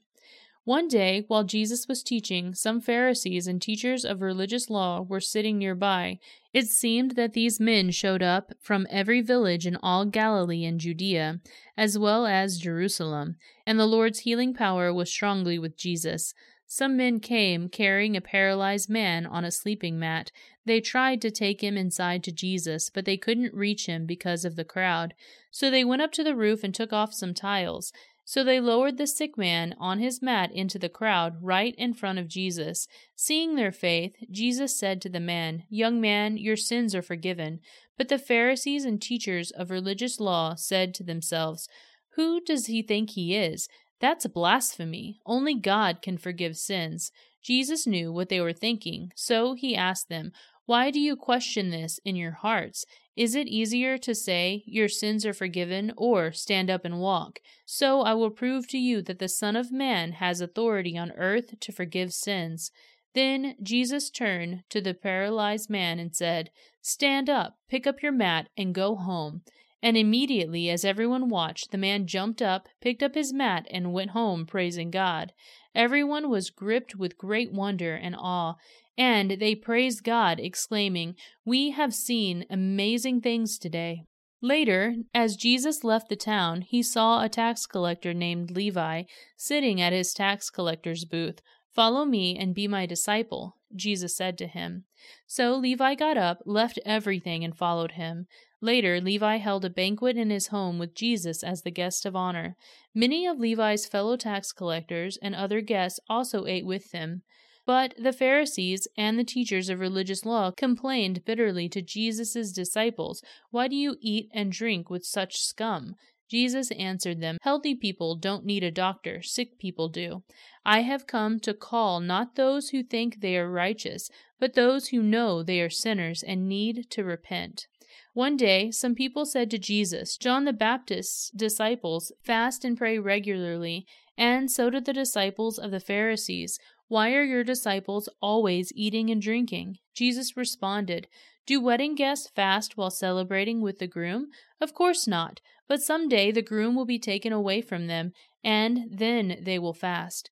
One 0.63 0.87
day, 0.87 1.25
while 1.27 1.43
Jesus 1.43 1.87
was 1.87 2.03
teaching, 2.03 2.53
some 2.53 2.81
Pharisees 2.81 3.47
and 3.47 3.59
teachers 3.59 4.05
of 4.05 4.21
religious 4.21 4.69
law 4.69 5.01
were 5.01 5.19
sitting 5.19 5.57
nearby. 5.57 6.19
It 6.53 6.67
seemed 6.67 7.11
that 7.15 7.33
these 7.33 7.59
men 7.59 7.89
showed 7.89 8.21
up 8.21 8.51
from 8.61 8.85
every 8.91 9.21
village 9.21 9.65
in 9.65 9.75
all 9.81 10.05
Galilee 10.05 10.63
and 10.63 10.79
Judea, 10.79 11.39
as 11.75 11.97
well 11.97 12.27
as 12.27 12.59
Jerusalem, 12.59 13.37
and 13.65 13.79
the 13.79 13.87
Lord's 13.87 14.19
healing 14.19 14.53
power 14.53 14.93
was 14.93 15.09
strongly 15.09 15.57
with 15.57 15.77
Jesus. 15.77 16.35
Some 16.67 16.95
men 16.95 17.19
came 17.19 17.67
carrying 17.67 18.15
a 18.15 18.21
paralyzed 18.21 18.89
man 18.89 19.25
on 19.25 19.43
a 19.43 19.51
sleeping 19.51 19.99
mat. 19.99 20.31
They 20.65 20.79
tried 20.79 21.21
to 21.21 21.29
take 21.29 21.61
him 21.61 21.75
inside 21.75 22.23
to 22.23 22.31
Jesus, 22.31 22.89
but 22.89 23.03
they 23.03 23.17
couldn't 23.17 23.53
reach 23.53 23.87
him 23.87 24.05
because 24.05 24.45
of 24.45 24.55
the 24.55 24.63
crowd. 24.63 25.13
So 25.49 25.69
they 25.69 25.83
went 25.83 26.01
up 26.01 26.13
to 26.13 26.23
the 26.23 26.35
roof 26.35 26.63
and 26.63 26.73
took 26.73 26.93
off 26.93 27.13
some 27.13 27.33
tiles. 27.33 27.91
So 28.23 28.43
they 28.43 28.59
lowered 28.59 28.97
the 28.97 29.07
sick 29.07 29.37
man 29.37 29.75
on 29.79 29.99
his 29.99 30.21
mat 30.21 30.51
into 30.51 30.79
the 30.79 30.89
crowd 30.89 31.37
right 31.41 31.75
in 31.77 31.93
front 31.93 32.19
of 32.19 32.27
Jesus. 32.27 32.87
Seeing 33.15 33.55
their 33.55 33.71
faith, 33.71 34.15
Jesus 34.29 34.77
said 34.77 35.01
to 35.01 35.09
the 35.09 35.19
man, 35.19 35.63
Young 35.69 35.99
man, 35.99 36.37
your 36.37 36.55
sins 36.55 36.93
are 36.95 37.01
forgiven. 37.01 37.59
But 37.97 38.09
the 38.09 38.19
Pharisees 38.19 38.85
and 38.85 39.01
teachers 39.01 39.51
of 39.51 39.69
religious 39.69 40.19
law 40.19 40.55
said 40.55 40.93
to 40.95 41.03
themselves, 41.03 41.67
Who 42.15 42.41
does 42.41 42.67
he 42.67 42.81
think 42.81 43.11
he 43.11 43.35
is? 43.35 43.67
That's 43.99 44.25
blasphemy. 44.27 45.19
Only 45.25 45.55
God 45.55 46.01
can 46.01 46.17
forgive 46.17 46.57
sins. 46.57 47.11
Jesus 47.43 47.87
knew 47.87 48.11
what 48.11 48.29
they 48.29 48.39
were 48.39 48.53
thinking, 48.53 49.11
so 49.15 49.53
he 49.53 49.75
asked 49.75 50.09
them, 50.09 50.31
Why 50.65 50.91
do 50.91 50.99
you 50.99 51.15
question 51.15 51.69
this 51.69 51.99
in 52.05 52.15
your 52.15 52.31
hearts? 52.31 52.85
Is 53.15 53.35
it 53.35 53.47
easier 53.47 53.97
to 53.97 54.15
say, 54.15 54.63
Your 54.65 54.87
sins 54.87 55.25
are 55.25 55.33
forgiven, 55.33 55.91
or 55.97 56.31
stand 56.31 56.69
up 56.69 56.85
and 56.85 56.99
walk? 56.99 57.39
So 57.65 58.01
I 58.01 58.13
will 58.13 58.29
prove 58.29 58.67
to 58.69 58.77
you 58.77 59.01
that 59.01 59.19
the 59.19 59.27
Son 59.27 59.55
of 59.55 59.71
Man 59.71 60.13
has 60.13 60.39
authority 60.39 60.97
on 60.97 61.11
earth 61.11 61.59
to 61.59 61.71
forgive 61.71 62.13
sins. 62.13 62.71
Then 63.13 63.55
Jesus 63.61 64.09
turned 64.09 64.63
to 64.69 64.79
the 64.79 64.93
paralyzed 64.93 65.69
man 65.69 65.99
and 65.99 66.15
said, 66.15 66.49
Stand 66.81 67.29
up, 67.29 67.57
pick 67.69 67.85
up 67.85 68.01
your 68.01 68.13
mat, 68.13 68.47
and 68.55 68.73
go 68.73 68.95
home. 68.95 69.41
And 69.83 69.97
immediately, 69.97 70.69
as 70.69 70.85
everyone 70.85 71.27
watched, 71.27 71.71
the 71.71 71.77
man 71.77 72.05
jumped 72.05 72.41
up, 72.41 72.69
picked 72.81 73.01
up 73.01 73.15
his 73.15 73.33
mat, 73.33 73.67
and 73.71 73.93
went 73.93 74.11
home 74.11 74.45
praising 74.45 74.91
God. 74.91 75.33
Everyone 75.73 76.29
was 76.29 76.49
gripped 76.49 76.95
with 76.95 77.17
great 77.17 77.51
wonder 77.51 77.95
and 77.95 78.15
awe, 78.15 78.55
and 78.97 79.31
they 79.31 79.55
praised 79.55 80.03
God, 80.03 80.39
exclaiming, 80.39 81.15
We 81.45 81.71
have 81.71 81.93
seen 81.93 82.45
amazing 82.49 83.21
things 83.21 83.57
today. 83.57 84.05
Later, 84.41 84.95
as 85.13 85.35
Jesus 85.35 85.83
left 85.83 86.09
the 86.09 86.15
town, 86.15 86.61
he 86.61 86.81
saw 86.81 87.23
a 87.23 87.29
tax 87.29 87.67
collector 87.67 88.13
named 88.13 88.51
Levi 88.51 89.03
sitting 89.37 89.79
at 89.79 89.93
his 89.93 90.13
tax 90.13 90.49
collector's 90.49 91.05
booth. 91.05 91.41
Follow 91.73 92.05
me 92.05 92.35
and 92.37 92.55
be 92.55 92.67
my 92.67 92.85
disciple, 92.85 93.57
Jesus 93.75 94.17
said 94.17 94.37
to 94.39 94.47
him. 94.47 94.85
So 95.27 95.55
Levi 95.55 95.95
got 95.95 96.17
up, 96.17 96.39
left 96.45 96.79
everything, 96.85 97.43
and 97.43 97.55
followed 97.55 97.91
him. 97.91 98.25
Later, 98.61 98.99
Levi 98.99 99.37
held 99.37 99.63
a 99.63 99.69
banquet 99.69 100.17
in 100.17 100.29
his 100.29 100.47
home 100.47 100.79
with 100.79 100.95
Jesus 100.95 101.43
as 101.43 101.61
the 101.61 101.71
guest 101.71 102.05
of 102.05 102.15
honor. 102.15 102.55
Many 102.93 103.25
of 103.25 103.39
Levi's 103.39 103.87
fellow 103.87 104.17
tax 104.17 104.51
collectors 104.51 105.17
and 105.21 105.33
other 105.33 105.61
guests 105.61 105.99
also 106.09 106.45
ate 106.45 106.65
with 106.65 106.91
them. 106.91 107.21
But 107.65 107.93
the 107.97 108.13
Pharisees 108.13 108.87
and 108.97 109.19
the 109.19 109.23
teachers 109.23 109.69
of 109.69 109.79
religious 109.79 110.25
law 110.25 110.51
complained 110.51 111.25
bitterly 111.25 111.69
to 111.69 111.81
Jesus' 111.81 112.51
disciples, 112.51 113.21
Why 113.51 113.67
do 113.67 113.75
you 113.75 113.97
eat 114.01 114.29
and 114.33 114.51
drink 114.51 114.89
with 114.89 115.05
such 115.05 115.39
scum? 115.39 115.95
Jesus 116.31 116.71
answered 116.71 117.19
them, 117.19 117.37
Healthy 117.41 117.75
people 117.75 118.15
don't 118.15 118.45
need 118.45 118.63
a 118.63 118.71
doctor, 118.71 119.21
sick 119.21 119.59
people 119.59 119.89
do. 119.89 120.23
I 120.65 120.81
have 120.81 121.05
come 121.05 121.39
to 121.41 121.53
call 121.53 121.99
not 121.99 122.35
those 122.35 122.69
who 122.69 122.83
think 122.83 123.19
they 123.19 123.35
are 123.37 123.51
righteous, 123.51 124.09
but 124.39 124.53
those 124.53 124.87
who 124.87 125.03
know 125.03 125.43
they 125.43 125.59
are 125.59 125.69
sinners 125.69 126.23
and 126.23 126.47
need 126.47 126.89
to 126.91 127.03
repent. 127.03 127.67
One 128.13 128.37
day, 128.37 128.71
some 128.71 128.95
people 128.95 129.25
said 129.25 129.51
to 129.51 129.57
Jesus, 129.57 130.15
John 130.15 130.45
the 130.45 130.53
Baptist's 130.53 131.31
disciples 131.31 132.13
fast 132.23 132.63
and 132.63 132.77
pray 132.77 132.97
regularly, 132.97 133.85
and 134.17 134.49
so 134.49 134.69
do 134.69 134.79
the 134.79 134.93
disciples 134.93 135.59
of 135.59 135.71
the 135.71 135.79
Pharisees. 135.79 136.59
Why 136.91 137.13
are 137.13 137.23
your 137.23 137.45
disciples 137.45 138.09
always 138.21 138.73
eating 138.75 139.09
and 139.09 139.21
drinking? 139.21 139.77
Jesus 139.95 140.35
responded, 140.35 141.07
Do 141.45 141.61
wedding 141.61 141.95
guests 141.95 142.29
fast 142.35 142.75
while 142.75 142.91
celebrating 142.91 143.61
with 143.61 143.79
the 143.79 143.87
groom? 143.87 144.27
Of 144.59 144.73
course 144.73 145.07
not, 145.07 145.39
but 145.69 145.81
some 145.81 146.09
day 146.09 146.31
the 146.31 146.41
groom 146.41 146.75
will 146.75 146.83
be 146.83 146.99
taken 146.99 147.31
away 147.31 147.61
from 147.61 147.87
them, 147.87 148.11
and 148.43 148.89
then 148.91 149.37
they 149.41 149.57
will 149.57 149.73
fast. 149.73 150.29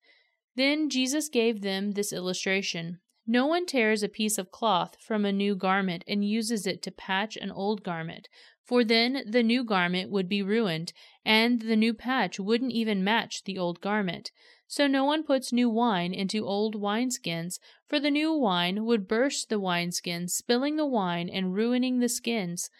Then 0.54 0.90
Jesus 0.90 1.30
gave 1.30 1.62
them 1.62 1.92
this 1.92 2.12
illustration. 2.12 2.98
No 3.26 3.46
one 3.46 3.64
tears 3.64 4.02
a 4.02 4.08
piece 4.10 4.36
of 4.36 4.50
cloth 4.50 4.98
from 5.00 5.24
a 5.24 5.32
new 5.32 5.54
garment 5.54 6.04
and 6.06 6.28
uses 6.28 6.66
it 6.66 6.82
to 6.82 6.90
patch 6.90 7.38
an 7.38 7.50
old 7.50 7.82
garment, 7.82 8.28
for 8.66 8.84
then 8.84 9.22
the 9.26 9.42
new 9.42 9.64
garment 9.64 10.10
would 10.10 10.28
be 10.28 10.42
ruined, 10.42 10.92
and 11.24 11.62
the 11.62 11.74
new 11.74 11.94
patch 11.94 12.38
wouldn't 12.38 12.72
even 12.72 13.02
match 13.02 13.44
the 13.44 13.56
old 13.56 13.80
garment. 13.80 14.30
So 14.70 14.86
no 14.86 15.04
one 15.04 15.24
puts 15.24 15.52
new 15.52 15.68
wine 15.68 16.14
into 16.14 16.46
old 16.46 16.76
wineskins, 16.76 17.58
for 17.88 17.98
the 17.98 18.08
new 18.08 18.32
wine 18.32 18.84
would 18.84 19.08
burst 19.08 19.48
the 19.48 19.58
wineskins, 19.58 20.30
spilling 20.30 20.76
the 20.76 20.86
wine 20.86 21.28
and 21.28 21.52
ruining 21.52 21.98
the 21.98 22.08
skins. 22.08 22.70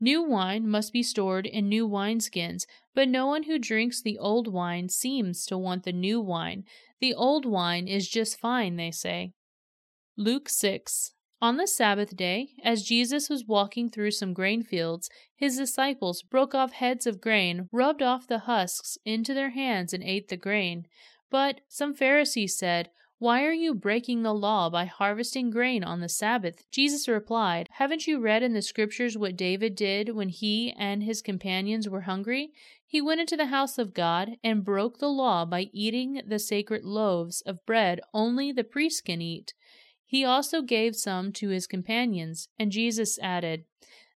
New 0.00 0.20
wine 0.20 0.66
must 0.68 0.92
be 0.92 1.00
stored 1.00 1.46
in 1.46 1.68
new 1.68 1.88
wineskins, 1.88 2.66
but 2.92 3.08
no 3.08 3.28
one 3.28 3.44
who 3.44 3.56
drinks 3.56 4.02
the 4.02 4.18
old 4.18 4.48
wine 4.48 4.88
seems 4.88 5.46
to 5.46 5.56
want 5.56 5.84
the 5.84 5.92
new 5.92 6.20
wine. 6.20 6.64
The 6.98 7.14
old 7.14 7.46
wine 7.46 7.86
is 7.86 8.08
just 8.08 8.40
fine, 8.40 8.74
they 8.74 8.90
say. 8.90 9.32
Luke 10.16 10.48
6. 10.48 11.12
On 11.40 11.56
the 11.56 11.68
Sabbath 11.68 12.16
day, 12.16 12.48
as 12.64 12.82
Jesus 12.82 13.30
was 13.30 13.46
walking 13.46 13.88
through 13.88 14.10
some 14.10 14.32
grain 14.32 14.64
fields, 14.64 15.08
his 15.36 15.56
disciples 15.56 16.20
broke 16.22 16.52
off 16.52 16.72
heads 16.72 17.06
of 17.06 17.20
grain, 17.20 17.68
rubbed 17.70 18.02
off 18.02 18.26
the 18.26 18.40
husks 18.40 18.98
into 19.04 19.34
their 19.34 19.50
hands, 19.50 19.92
and 19.92 20.02
ate 20.02 20.28
the 20.28 20.36
grain. 20.36 20.86
But 21.30 21.60
some 21.68 21.94
Pharisees 21.94 22.58
said, 22.58 22.90
Why 23.18 23.44
are 23.44 23.52
you 23.52 23.72
breaking 23.72 24.24
the 24.24 24.34
law 24.34 24.68
by 24.68 24.86
harvesting 24.86 25.50
grain 25.50 25.84
on 25.84 26.00
the 26.00 26.08
Sabbath? 26.08 26.64
Jesus 26.72 27.06
replied, 27.06 27.68
Haven't 27.74 28.08
you 28.08 28.18
read 28.18 28.42
in 28.42 28.52
the 28.52 28.60
Scriptures 28.60 29.16
what 29.16 29.36
David 29.36 29.76
did 29.76 30.16
when 30.16 30.30
he 30.30 30.74
and 30.76 31.04
his 31.04 31.22
companions 31.22 31.88
were 31.88 32.00
hungry? 32.00 32.50
He 32.84 33.00
went 33.00 33.20
into 33.20 33.36
the 33.36 33.46
house 33.46 33.78
of 33.78 33.94
God 33.94 34.30
and 34.42 34.64
broke 34.64 34.98
the 34.98 35.06
law 35.06 35.44
by 35.44 35.66
eating 35.72 36.20
the 36.26 36.40
sacred 36.40 36.84
loaves 36.84 37.42
of 37.42 37.64
bread 37.64 38.00
only 38.12 38.50
the 38.50 38.64
priests 38.64 39.00
can 39.00 39.22
eat. 39.22 39.54
He 40.08 40.24
also 40.24 40.62
gave 40.62 40.96
some 40.96 41.32
to 41.32 41.50
his 41.50 41.66
companions, 41.66 42.48
and 42.58 42.72
Jesus 42.72 43.18
added, 43.18 43.64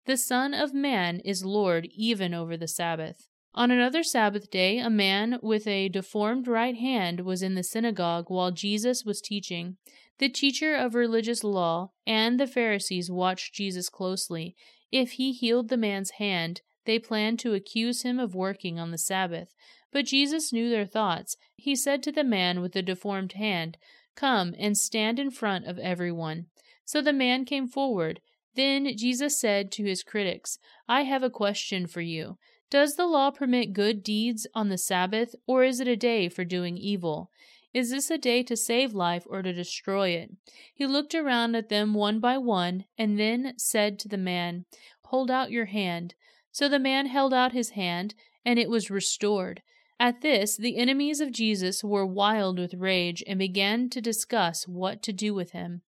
The 0.06 0.16
Son 0.16 0.54
of 0.54 0.74
Man 0.74 1.20
is 1.20 1.44
Lord 1.44 1.90
even 1.92 2.34
over 2.34 2.56
the 2.56 2.70
Sabbath. 2.70 3.28
On 3.54 3.72
another 3.72 4.02
Sabbath 4.02 4.50
day, 4.50 4.78
a 4.78 4.90
man 4.90 5.38
with 5.42 5.68
a 5.68 5.90
deformed 5.90 6.48
right 6.48 6.78
hand 6.78 7.26
was 7.26 7.44
in 7.44 7.56
the 7.56 7.62
synagogue 7.64 8.30
while 8.30 8.52
Jesus 8.52 9.04
was 9.04 9.20
teaching. 9.20 9.76
The 10.18 10.30
teacher 10.30 10.76
of 10.76 10.96
religious 10.96 11.44
law 11.44 11.92
and 12.08 12.40
the 12.40 12.48
Pharisees 12.48 13.12
watched 13.12 13.54
Jesus 13.54 13.90
closely. 13.90 14.56
If 14.94 15.12
he 15.14 15.34
healed 15.34 15.68
the 15.68 15.76
man's 15.76 16.12
hand, 16.12 16.62
they 16.86 17.00
planned 17.00 17.40
to 17.40 17.54
accuse 17.54 18.04
him 18.04 18.18
of 18.18 18.34
working 18.34 18.80
on 18.80 18.92
the 18.92 18.98
Sabbath. 18.98 19.50
But 19.92 20.06
Jesus 20.06 20.54
knew 20.54 20.70
their 20.70 20.86
thoughts. 20.86 21.36
He 21.58 21.76
said 21.76 22.02
to 22.04 22.14
the 22.14 22.24
man 22.24 22.62
with 22.62 22.72
the 22.72 22.82
deformed 22.82 23.34
hand, 23.34 23.78
Come 24.15 24.53
and 24.58 24.77
stand 24.77 25.20
in 25.20 25.32
front 25.32 25.65
of 25.65 25.80
everyone. 25.80 26.48
So 26.86 27.01
the 27.01 27.13
man 27.13 27.46
came 27.46 27.68
forward. 27.68 28.22
Then 28.56 28.96
Jesus 28.98 29.39
said 29.39 29.72
to 29.74 29.84
his 29.84 30.03
critics, 30.03 30.58
I 30.88 31.03
have 31.03 31.24
a 31.24 31.30
question 31.30 31.88
for 31.88 32.01
you. 32.01 32.38
Does 32.70 32.96
the 32.96 33.06
law 33.06 33.32
permit 33.32 33.74
good 33.74 34.03
deeds 34.03 34.48
on 34.53 34.70
the 34.70 34.77
Sabbath, 34.77 35.36
or 35.46 35.63
is 35.63 35.80
it 35.80 35.88
a 35.88 35.96
day 35.96 36.30
for 36.30 36.46
doing 36.46 36.77
evil? 36.77 37.30
Is 37.74 37.89
this 37.89 38.10
a 38.10 38.18
day 38.18 38.44
to 38.44 38.58
save 38.58 38.94
life 38.94 39.25
or 39.30 39.41
to 39.41 39.53
destroy 39.53 40.10
it? 40.10 40.31
He 40.74 40.86
looked 40.86 41.16
around 41.16 41.55
at 41.55 41.70
them 41.70 41.94
one 41.94 42.20
by 42.20 42.38
one, 42.38 42.86
and 42.98 43.18
then 43.20 43.53
said 43.57 43.98
to 44.00 44.07
the 44.07 44.18
man, 44.18 44.66
Hold 45.05 45.31
out 45.31 45.51
your 45.51 45.66
hand. 45.66 46.16
So 46.51 46.68
the 46.68 46.79
man 46.79 47.07
held 47.07 47.33
out 47.33 47.53
his 47.53 47.72
hand, 47.72 48.14
and 48.46 48.59
it 48.59 48.70
was 48.70 48.90
restored. 48.90 49.62
At 50.01 50.22
this, 50.22 50.57
the 50.57 50.77
enemies 50.77 51.22
of 51.22 51.31
Jesus 51.31 51.83
were 51.83 52.07
wild 52.07 52.57
with 52.57 52.74
rage 52.74 53.24
and 53.27 53.37
began 53.37 53.87
to 53.92 54.01
discuss 54.01 54.68
what 54.68 55.03
to 55.03 55.14
do 55.14 55.31
with 55.35 55.51
him. 55.51 55.83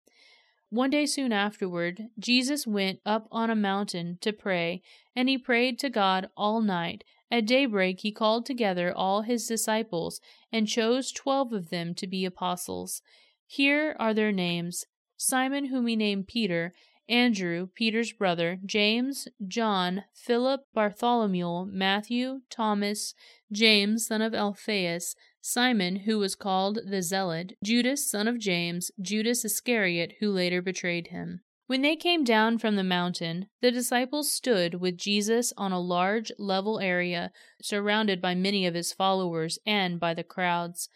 One 0.70 0.92
day 0.92 1.08
soon 1.08 1.34
afterward, 1.34 2.10
Jesus 2.20 2.68
went 2.68 3.00
up 3.08 3.28
on 3.32 3.50
a 3.50 3.56
mountain 3.56 4.20
to 4.22 4.32
pray, 4.32 4.84
and 5.16 5.30
he 5.30 5.40
prayed 5.40 5.80
to 5.80 5.90
God 5.90 6.30
all 6.38 6.62
night. 6.62 7.04
At 7.32 7.48
daybreak, 7.48 8.02
he 8.02 8.12
called 8.12 8.46
together 8.46 8.94
all 8.96 9.24
his 9.24 9.48
disciples 9.48 10.22
and 10.52 10.68
chose 10.68 11.12
twelve 11.12 11.52
of 11.52 11.72
them 11.72 11.96
to 11.96 12.06
be 12.06 12.24
apostles. 12.24 13.02
Here 13.48 13.96
are 13.98 14.14
their 14.14 14.32
names 14.32 14.86
Simon, 15.18 15.66
whom 15.66 15.88
he 15.88 15.96
named 15.96 16.28
Peter, 16.28 16.76
Andrew, 17.10 17.68
Peter's 17.76 18.14
brother, 18.14 18.60
James, 18.66 19.28
John, 19.46 20.06
Philip, 20.14 20.62
Bartholomew, 20.74 21.66
Matthew, 21.66 22.42
Thomas, 22.50 23.14
James, 23.54 24.08
son 24.08 24.22
of 24.22 24.34
Alphaeus, 24.34 25.16
Simon, 25.42 25.98
who 25.98 26.20
was 26.20 26.36
called 26.36 26.80
the 26.86 27.02
Zealot, 27.02 27.54
Judas, 27.64 28.10
son 28.10 28.28
of 28.28 28.40
James, 28.40 28.92
Judas 29.02 29.46
Iscariot, 29.46 30.16
who 30.20 30.32
later 30.32 30.62
betrayed 30.62 31.08
him. 31.08 31.42
When 31.68 31.82
they 31.82 31.96
came 31.96 32.24
down 32.24 32.58
from 32.58 32.76
the 32.76 32.84
mountain, 32.84 33.48
the 33.62 33.72
disciples 33.72 34.32
stood 34.32 34.76
with 34.76 34.98
Jesus 34.98 35.54
on 35.58 35.72
a 35.72 35.80
large 35.80 36.32
level 36.38 36.80
area, 36.80 37.32
surrounded 37.62 38.22
by 38.22 38.36
many 38.36 38.66
of 38.66 38.74
his 38.74 38.92
followers 38.92 39.58
and 39.66 40.00
by 40.00 40.14
the 40.14 40.24
crowds. 40.24 40.90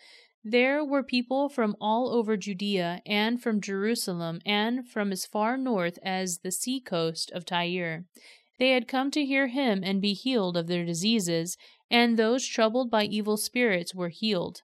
There 0.43 0.83
were 0.83 1.03
people 1.03 1.49
from 1.49 1.75
all 1.81 2.09
over 2.13 2.37
Judea 2.37 3.01
and 3.05 3.41
from 3.41 3.61
Jerusalem 3.61 4.39
and 4.45 4.87
from 4.87 5.11
as 5.11 5.25
far 5.25 5.57
north 5.57 5.99
as 6.03 6.39
the 6.39 6.51
sea 6.51 6.79
coast 6.79 7.31
of 7.31 7.45
Tyre. 7.45 8.05
They 8.59 8.71
had 8.71 8.87
come 8.87 9.11
to 9.11 9.25
hear 9.25 9.47
him 9.47 9.83
and 9.83 10.01
be 10.01 10.13
healed 10.13 10.57
of 10.57 10.67
their 10.67 10.85
diseases, 10.85 11.57
and 11.91 12.17
those 12.17 12.45
troubled 12.45 12.89
by 12.89 13.03
evil 13.05 13.37
spirits 13.37 13.93
were 13.93 14.09
healed. 14.09 14.61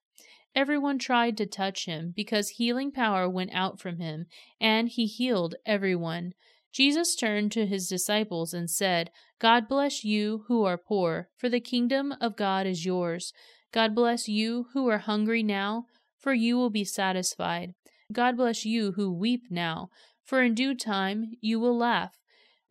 Everyone 0.55 0.99
tried 0.99 1.37
to 1.37 1.45
touch 1.45 1.85
him, 1.85 2.13
because 2.15 2.49
healing 2.49 2.91
power 2.91 3.29
went 3.29 3.51
out 3.53 3.79
from 3.79 3.99
him, 3.99 4.25
and 4.59 4.89
he 4.89 5.05
healed 5.05 5.55
everyone. 5.65 6.33
Jesus 6.71 7.15
turned 7.15 7.51
to 7.51 7.67
his 7.67 7.87
disciples 7.87 8.53
and 8.53 8.69
said, 8.69 9.11
God 9.39 9.67
bless 9.67 10.03
you 10.03 10.45
who 10.47 10.63
are 10.63 10.77
poor, 10.77 11.29
for 11.37 11.49
the 11.49 11.59
kingdom 11.59 12.13
of 12.19 12.35
God 12.35 12.65
is 12.65 12.85
yours. 12.85 13.31
God 13.71 13.93
bless 13.93 14.27
you 14.27 14.67
who 14.73 14.87
are 14.89 14.99
hungry 14.99 15.43
now, 15.43 15.85
for 16.17 16.33
you 16.33 16.55
will 16.57 16.69
be 16.69 16.83
satisfied. 16.83 17.73
God 18.11 18.37
bless 18.37 18.65
you 18.65 18.93
who 18.93 19.11
weep 19.11 19.43
now, 19.49 19.89
for 20.23 20.41
in 20.41 20.53
due 20.53 20.75
time 20.75 21.31
you 21.41 21.59
will 21.59 21.77
laugh. 21.77 22.13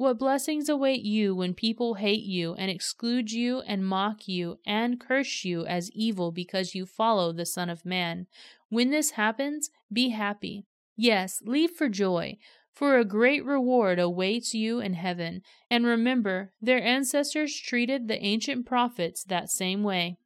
What 0.02 0.18
blessings 0.18 0.68
await 0.68 1.02
you 1.02 1.32
when 1.32 1.54
people 1.54 1.94
hate 1.94 2.24
you 2.24 2.54
and 2.54 2.68
exclude 2.68 3.30
you 3.30 3.60
and 3.60 3.86
mock 3.86 4.26
you 4.26 4.58
and 4.66 4.98
curse 4.98 5.44
you 5.44 5.64
as 5.64 5.92
evil 5.92 6.32
because 6.32 6.74
you 6.74 6.86
follow 6.86 7.32
the 7.32 7.46
Son 7.46 7.70
of 7.70 7.86
Man. 7.86 8.26
When 8.68 8.90
this 8.90 9.12
happens, 9.12 9.70
be 9.92 10.08
happy. 10.08 10.66
Yes, 10.96 11.40
leave 11.44 11.70
for 11.70 11.88
joy, 11.88 12.38
for 12.72 12.98
a 12.98 13.04
great 13.04 13.44
reward 13.44 14.00
awaits 14.00 14.54
you 14.54 14.80
in 14.80 14.94
heaven. 14.94 15.40
And 15.70 15.86
remember, 15.86 16.50
their 16.60 16.82
ancestors 16.82 17.56
treated 17.56 18.08
the 18.08 18.20
ancient 18.24 18.66
prophets 18.66 19.22
that 19.22 19.50
same 19.50 19.84
way. 19.84 20.16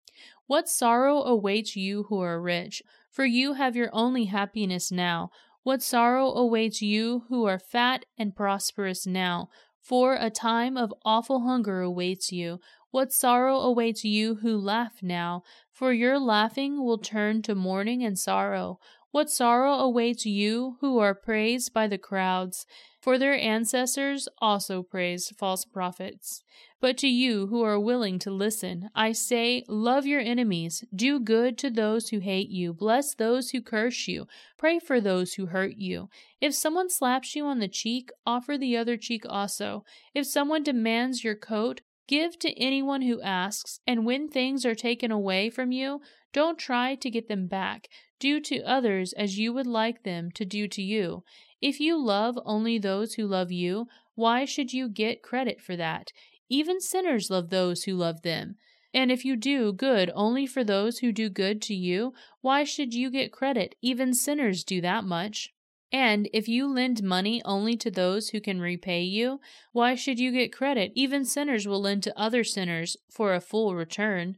What 0.46 0.70
sorrow 0.70 1.22
awaits 1.22 1.76
you 1.76 2.04
who 2.04 2.18
are 2.22 2.40
rich, 2.40 2.82
for 3.10 3.26
you 3.26 3.52
have 3.52 3.76
your 3.76 3.90
only 3.92 4.24
happiness 4.24 4.90
now. 4.90 5.32
What 5.64 5.82
sorrow 5.82 6.30
awaits 6.30 6.80
you 6.80 7.24
who 7.28 7.44
are 7.44 7.58
fat 7.58 8.04
and 8.16 8.36
prosperous 8.36 9.04
now, 9.04 9.48
for 9.86 10.16
a 10.18 10.30
time 10.30 10.76
of 10.76 10.92
awful 11.04 11.42
hunger 11.42 11.80
awaits 11.80 12.32
you. 12.32 12.58
What 12.90 13.12
sorrow 13.12 13.60
awaits 13.60 14.04
you 14.04 14.36
who 14.36 14.58
laugh 14.58 15.00
now, 15.00 15.44
for 15.70 15.92
your 15.92 16.18
laughing 16.18 16.84
will 16.84 16.98
turn 16.98 17.40
to 17.42 17.54
mourning 17.54 18.02
and 18.02 18.18
sorrow. 18.18 18.80
What 19.12 19.30
sorrow 19.30 19.74
awaits 19.74 20.26
you 20.26 20.76
who 20.80 20.98
are 20.98 21.14
praised 21.14 21.72
by 21.72 21.86
the 21.86 21.98
crowds, 21.98 22.66
for 23.06 23.18
their 23.18 23.38
ancestors 23.38 24.28
also 24.38 24.82
praised 24.82 25.36
false 25.38 25.64
prophets. 25.64 26.42
But 26.80 26.98
to 26.98 27.06
you 27.06 27.46
who 27.46 27.62
are 27.62 27.78
willing 27.78 28.18
to 28.18 28.32
listen, 28.32 28.90
I 28.96 29.12
say, 29.12 29.62
love 29.68 30.06
your 30.06 30.18
enemies, 30.18 30.82
do 30.92 31.20
good 31.20 31.56
to 31.58 31.70
those 31.70 32.08
who 32.08 32.18
hate 32.18 32.48
you, 32.48 32.72
bless 32.72 33.14
those 33.14 33.50
who 33.50 33.62
curse 33.62 34.08
you, 34.08 34.26
pray 34.58 34.80
for 34.80 35.00
those 35.00 35.34
who 35.34 35.46
hurt 35.46 35.76
you. 35.76 36.08
If 36.40 36.56
someone 36.56 36.90
slaps 36.90 37.36
you 37.36 37.46
on 37.46 37.60
the 37.60 37.68
cheek, 37.68 38.10
offer 38.26 38.58
the 38.58 38.76
other 38.76 38.96
cheek 38.96 39.22
also. 39.28 39.84
If 40.12 40.26
someone 40.26 40.64
demands 40.64 41.22
your 41.22 41.36
coat, 41.36 41.82
Give 42.08 42.38
to 42.38 42.56
anyone 42.56 43.02
who 43.02 43.20
asks, 43.20 43.80
and 43.84 44.06
when 44.06 44.28
things 44.28 44.64
are 44.64 44.76
taken 44.76 45.10
away 45.10 45.50
from 45.50 45.72
you, 45.72 46.00
don't 46.32 46.56
try 46.56 46.94
to 46.94 47.10
get 47.10 47.26
them 47.26 47.48
back. 47.48 47.88
Do 48.18 48.40
to 48.40 48.62
others 48.62 49.12
as 49.12 49.38
you 49.38 49.52
would 49.52 49.66
like 49.66 50.02
them 50.02 50.30
to 50.32 50.44
do 50.44 50.68
to 50.68 50.82
you. 50.82 51.22
If 51.60 51.80
you 51.80 51.96
love 52.02 52.38
only 52.44 52.78
those 52.78 53.14
who 53.14 53.26
love 53.26 53.52
you, 53.52 53.88
why 54.14 54.44
should 54.44 54.72
you 54.72 54.88
get 54.88 55.22
credit 55.22 55.60
for 55.60 55.76
that? 55.76 56.12
Even 56.48 56.80
sinners 56.80 57.30
love 57.30 57.50
those 57.50 57.84
who 57.84 57.94
love 57.94 58.22
them. 58.22 58.56
And 58.94 59.12
if 59.12 59.24
you 59.24 59.36
do 59.36 59.72
good 59.72 60.10
only 60.14 60.46
for 60.46 60.64
those 60.64 60.98
who 60.98 61.12
do 61.12 61.28
good 61.28 61.60
to 61.62 61.74
you, 61.74 62.14
why 62.40 62.64
should 62.64 62.94
you 62.94 63.10
get 63.10 63.32
credit? 63.32 63.74
Even 63.82 64.14
sinners 64.14 64.64
do 64.64 64.80
that 64.80 65.04
much. 65.04 65.52
And 65.92 66.28
if 66.32 66.48
you 66.48 66.66
lend 66.66 67.02
money 67.02 67.42
only 67.44 67.76
to 67.76 67.90
those 67.90 68.30
who 68.30 68.40
can 68.40 68.60
repay 68.60 69.02
you, 69.02 69.40
why 69.72 69.94
should 69.94 70.18
you 70.18 70.32
get 70.32 70.52
credit? 70.52 70.92
Even 70.94 71.24
sinners 71.24 71.66
will 71.66 71.80
lend 71.80 72.02
to 72.04 72.18
other 72.18 72.42
sinners 72.42 72.96
for 73.10 73.34
a 73.34 73.40
full 73.40 73.74
return. 73.74 74.36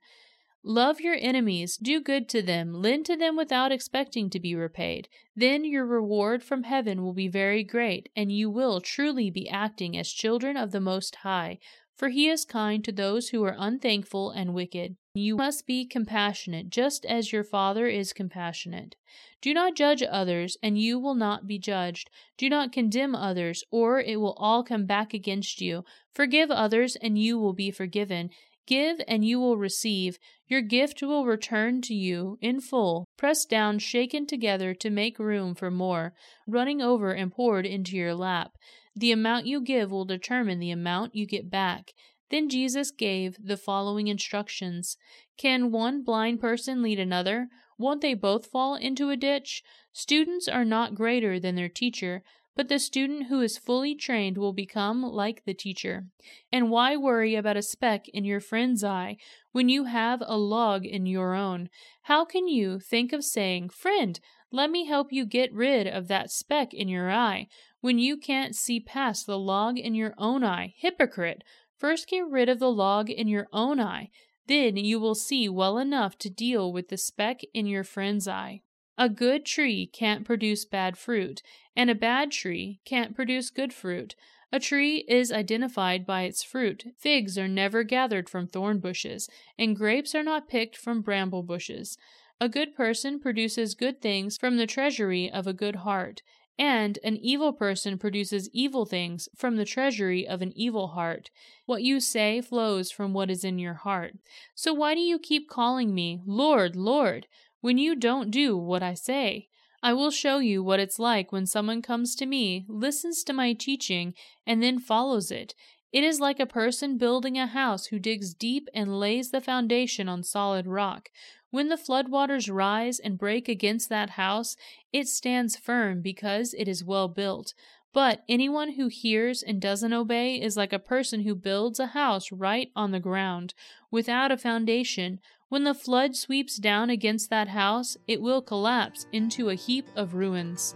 Love 0.65 1.01
your 1.01 1.17
enemies, 1.21 1.77
do 1.77 2.01
good 2.01 2.29
to 2.29 2.43
them, 2.43 2.75
lend 2.75 3.07
to 3.07 3.17
them 3.17 3.37
without 3.37 3.71
expecting 3.71 4.29
to 4.29 4.41
be 4.41 4.55
repaid. 4.55 5.09
Then 5.37 5.65
your 5.65 5.87
reward 5.87 6.43
from 6.43 6.65
heaven 6.65 7.03
will 7.03 7.15
be 7.15 7.29
very 7.29 7.63
great, 7.63 8.09
and 8.17 8.33
you 8.33 8.51
will 8.51 8.81
truly 8.81 9.31
be 9.31 9.49
acting 9.49 9.97
as 9.97 10.11
children 10.11 10.57
of 10.57 10.73
the 10.73 10.81
Most 10.81 11.17
High, 11.17 11.59
for 11.95 12.09
he 12.09 12.29
is 12.29 12.45
kind 12.45 12.85
to 12.85 12.93
those 12.93 13.29
who 13.29 13.43
are 13.45 13.57
unthankful 13.59 14.31
and 14.31 14.55
wicked. 14.55 14.97
You 15.15 15.37
must 15.37 15.67
be 15.67 15.85
compassionate, 15.85 16.71
just 16.71 17.05
as 17.05 17.33
your 17.33 17.43
Father 17.45 17.87
is 17.89 18.13
compassionate. 18.13 18.95
Do 19.41 19.53
not 19.53 19.75
judge 19.75 20.03
others, 20.03 20.57
and 20.63 20.79
you 20.79 20.99
will 20.99 21.17
not 21.17 21.47
be 21.47 21.59
judged. 21.59 22.11
Do 22.37 22.49
not 22.49 22.73
condemn 22.73 23.15
others, 23.15 23.65
or 23.71 24.01
it 24.01 24.21
will 24.21 24.35
all 24.35 24.63
come 24.63 24.87
back 24.87 25.13
against 25.13 25.61
you. 25.61 25.85
Forgive 26.13 26.51
others, 26.51 26.97
and 26.97 27.19
you 27.19 27.39
will 27.39 27.53
be 27.53 27.71
forgiven. 27.71 28.31
Give, 28.69 29.01
and 29.09 29.25
you 29.25 29.41
will 29.41 29.57
receive. 29.57 30.19
Your 30.47 30.61
gift 30.61 31.03
will 31.03 31.25
return 31.25 31.81
to 31.83 31.95
you 31.95 32.37
in 32.43 32.61
full, 32.61 33.07
pressed 33.17 33.49
down, 33.49 33.79
shaken 33.79 34.27
together 34.27 34.75
to 34.75 34.91
make 34.91 35.19
room 35.19 35.55
for 35.55 35.71
more, 35.71 36.13
running 36.47 36.83
over 36.83 37.13
and 37.13 37.33
poured 37.33 37.65
into 37.65 37.97
your 37.97 38.15
lap. 38.15 38.53
The 38.95 39.11
amount 39.11 39.47
you 39.47 39.63
give 39.63 39.91
will 39.91 40.05
determine 40.05 40.59
the 40.59 40.71
amount 40.71 41.15
you 41.15 41.27
get 41.27 41.51
back. 41.51 41.95
Then 42.31 42.51
Jesus 42.51 42.91
gave 42.91 43.39
the 43.43 43.57
following 43.57 44.07
instructions 44.07 44.99
Can 45.39 45.73
one 45.73 46.05
blind 46.05 46.39
person 46.39 46.83
lead 46.83 47.01
another? 47.01 47.49
Won't 47.79 48.03
they 48.03 48.13
both 48.13 48.51
fall 48.51 48.75
into 48.75 49.09
a 49.09 49.17
ditch? 49.17 49.63
Students 49.95 50.47
are 50.47 50.67
not 50.67 50.95
greater 50.95 51.41
than 51.41 51.55
their 51.55 51.71
teacher, 51.71 52.23
but 52.59 52.67
the 52.67 52.81
student 52.81 53.29
who 53.29 53.41
is 53.41 53.57
fully 53.57 53.95
trained 53.95 54.37
will 54.37 54.53
become 54.53 55.01
like 55.01 55.45
the 55.45 55.55
teacher. 55.55 56.07
And 56.51 56.73
why 56.73 56.97
worry 56.97 57.37
about 57.37 57.57
a 57.57 57.63
speck 57.63 58.09
in 58.09 58.25
your 58.25 58.41
friend's 58.41 58.83
eye 58.83 59.17
when 59.53 59.69
you 59.69 59.85
have 59.85 60.25
a 60.27 60.37
log 60.37 60.85
in 60.85 61.07
your 61.07 61.37
own? 61.37 61.69
How 62.03 62.25
can 62.25 62.49
you 62.49 62.81
think 62.81 63.13
of 63.13 63.23
saying, 63.23 63.69
Friend, 63.69 64.19
let 64.51 64.73
me 64.73 64.87
help 64.87 65.13
you 65.13 65.25
get 65.25 65.55
rid 65.55 65.87
of 65.87 66.09
that 66.09 66.33
speck 66.33 66.75
in 66.75 66.89
your 66.89 67.13
eye, 67.13 67.47
when 67.81 68.01
you 68.01 68.17
can't 68.17 68.57
see 68.57 68.81
past 68.81 69.25
the 69.25 69.39
log 69.39 69.79
in 69.79 69.95
your 69.95 70.15
own 70.19 70.43
eye. 70.43 70.75
Hypocrite! 70.79 71.45
First 71.77 72.09
get 72.09 72.27
rid 72.27 72.49
of 72.49 72.59
the 72.59 72.73
log 72.73 73.09
in 73.09 73.29
your 73.29 73.47
own 73.53 73.79
eye, 73.79 74.11
then 74.49 74.77
you 74.77 74.99
will 74.99 75.15
see 75.15 75.49
well 75.49 75.79
enough 75.79 76.19
to 76.19 76.29
deal 76.29 76.73
with 76.73 76.89
the 76.89 76.97
speck 76.97 77.43
in 77.55 77.67
your 77.69 77.85
friend's 77.85 78.27
eye. 78.27 78.63
A 79.01 79.09
good 79.09 79.47
tree 79.47 79.87
can't 79.87 80.25
produce 80.25 80.65
bad 80.65 80.99
fruit, 80.99 81.41
and 81.77 81.89
a 81.89 81.95
bad 81.95 82.33
tree 82.33 82.81
can't 82.85 83.15
produce 83.15 83.49
good 83.49 83.73
fruit. 83.73 84.17
A 84.51 84.59
tree 84.59 85.05
is 85.07 85.31
identified 85.31 86.05
by 86.05 86.23
its 86.23 86.43
fruit. 86.43 86.85
Figs 86.99 87.39
are 87.39 87.47
never 87.47 87.85
gathered 87.85 88.29
from 88.29 88.49
thorn 88.49 88.81
bushes, 88.81 89.29
and 89.57 89.77
grapes 89.77 90.17
are 90.17 90.25
not 90.25 90.49
picked 90.49 90.77
from 90.77 91.01
bramble 91.01 91.45
bushes. 91.45 91.97
A 92.41 92.49
good 92.49 92.75
person 92.75 93.21
produces 93.21 93.77
good 93.77 94.03
things 94.03 94.37
from 94.37 94.57
the 94.57 94.67
treasury 94.67 95.31
of 95.31 95.47
a 95.47 95.53
good 95.53 95.77
heart, 95.77 96.23
and 96.59 96.99
an 97.05 97.17
evil 97.19 97.53
person 97.53 97.99
produces 97.99 98.51
evil 98.53 98.85
things 98.85 99.29
from 99.37 99.55
the 99.55 99.65
treasury 99.65 100.27
of 100.27 100.43
an 100.43 100.53
evil 100.57 100.89
heart. 100.89 101.31
What 101.67 101.85
you 101.85 102.01
say 102.01 102.41
flows 102.41 102.91
from 102.91 103.13
what 103.13 103.31
is 103.31 103.45
in 103.45 103.61
your 103.61 103.75
heart. 103.75 104.15
So 104.57 104.75
why 104.75 104.95
do 104.95 105.01
you 105.01 105.21
keep 105.21 105.49
calling 105.49 105.95
me, 105.95 106.21
Lord, 106.27 106.75
Lord, 106.75 107.29
when 107.61 107.79
you 107.79 107.97
don't 107.97 108.31
do 108.31 108.57
what 108.57 108.83
I 108.83 108.95
say? 108.95 109.49
I 109.83 109.93
will 109.93 110.11
show 110.11 110.39
you 110.39 110.63
what 110.63 110.81
it's 110.81 110.99
like 110.99 111.31
when 111.31 111.47
someone 111.47 111.83
comes 111.83 112.15
to 112.17 112.27
me, 112.27 112.65
listens 112.69 113.23
to 113.25 113.33
my 113.33 113.53
teaching, 113.53 114.15
and 114.47 114.63
then 114.63 114.79
follows 114.79 115.31
it. 115.31 115.55
It 115.93 116.05
is 116.05 116.21
like 116.21 116.39
a 116.41 116.47
person 116.47 116.99
building 116.99 117.39
a 117.39 117.47
house 117.47 117.87
who 117.87 117.99
digs 117.99 118.35
deep 118.35 118.69
and 118.75 118.99
lays 118.99 119.31
the 119.31 119.41
foundation 119.41 120.09
on 120.09 120.23
solid 120.23 120.67
rock. 120.67 121.09
When 121.51 121.69
the 121.69 121.77
floodwaters 121.77 122.53
rise 122.53 122.99
and 122.99 123.17
break 123.17 123.49
against 123.49 123.89
that 123.89 124.11
house, 124.11 124.55
it 124.93 125.09
stands 125.09 125.57
firm 125.57 126.03
because 126.03 126.53
it 126.53 126.69
is 126.69 126.85
well 126.85 127.09
built. 127.09 127.55
But 127.93 128.23
anyone 128.29 128.73
who 128.73 128.89
hears 128.89 129.43
and 129.43 129.61
doesn't 129.61 129.93
obey 129.93 130.37
is 130.41 130.57
like 130.57 130.73
a 130.73 130.79
person 130.79 131.23
who 131.23 131.35
builds 131.35 131.81
a 131.81 131.89
house 131.89 132.31
right 132.31 132.71
on 132.77 132.91
the 132.91 133.01
ground, 133.01 133.55
without 133.91 134.31
a 134.31 134.37
foundation. 134.37 135.21
When 135.49 135.65
the 135.65 135.75
flood 135.75 136.15
sweeps 136.15 136.57
down 136.57 136.91
against 136.91 137.31
that 137.31 137.49
house, 137.49 137.97
it 138.07 138.21
will 138.21 138.43
collapse 138.43 139.07
into 139.13 139.49
a 139.49 139.55
heap 139.55 139.89
of 139.97 140.15
ruins. 140.15 140.75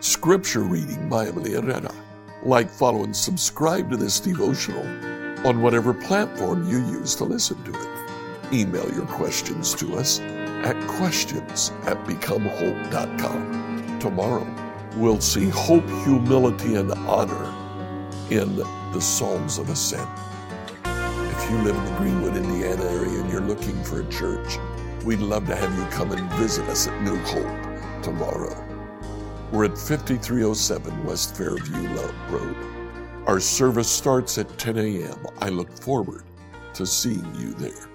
Scripture 0.00 0.62
reading 0.62 1.08
by 1.08 1.28
Emily 1.28 1.52
Herrera. 1.52 1.92
Like, 2.42 2.70
follow, 2.70 3.04
and 3.04 3.14
subscribe 3.14 3.90
to 3.90 3.96
this 3.96 4.18
devotional 4.18 4.86
on 5.46 5.62
whatever 5.62 5.94
platform 5.94 6.68
you 6.68 6.78
use 6.78 7.14
to 7.16 7.24
listen 7.24 7.62
to 7.64 7.72
it. 7.72 8.52
Email 8.52 8.90
your 8.92 9.06
questions 9.06 9.74
to 9.74 9.96
us 9.96 10.18
at 10.64 10.76
questions 10.88 11.70
at 11.84 12.02
becomehope.com. 12.04 13.69
Tomorrow, 14.00 14.46
we'll 14.96 15.20
see 15.20 15.50
hope, 15.50 15.86
humility, 16.04 16.76
and 16.76 16.90
honor 16.90 17.54
in 18.30 18.56
the 18.56 19.00
Psalms 19.00 19.58
of 19.58 19.68
Ascent. 19.68 20.08
If 20.86 21.50
you 21.50 21.58
live 21.58 21.76
in 21.76 21.84
the 21.84 21.94
Greenwood, 21.98 22.34
Indiana 22.34 22.82
area 22.84 23.20
and 23.20 23.30
you're 23.30 23.42
looking 23.42 23.84
for 23.84 24.00
a 24.00 24.08
church, 24.08 24.56
we'd 25.04 25.18
love 25.18 25.46
to 25.48 25.54
have 25.54 25.76
you 25.76 25.84
come 25.94 26.12
and 26.12 26.32
visit 26.32 26.66
us 26.70 26.88
at 26.88 27.02
New 27.02 27.18
Hope 27.18 28.02
tomorrow. 28.02 28.56
We're 29.52 29.66
at 29.66 29.76
5307 29.76 31.04
West 31.04 31.36
Fairview 31.36 31.88
Road. 32.30 32.56
Our 33.26 33.38
service 33.38 33.90
starts 33.90 34.38
at 34.38 34.56
10 34.56 34.78
a.m. 34.78 35.26
I 35.40 35.50
look 35.50 35.70
forward 35.70 36.24
to 36.72 36.86
seeing 36.86 37.34
you 37.34 37.52
there. 37.52 37.89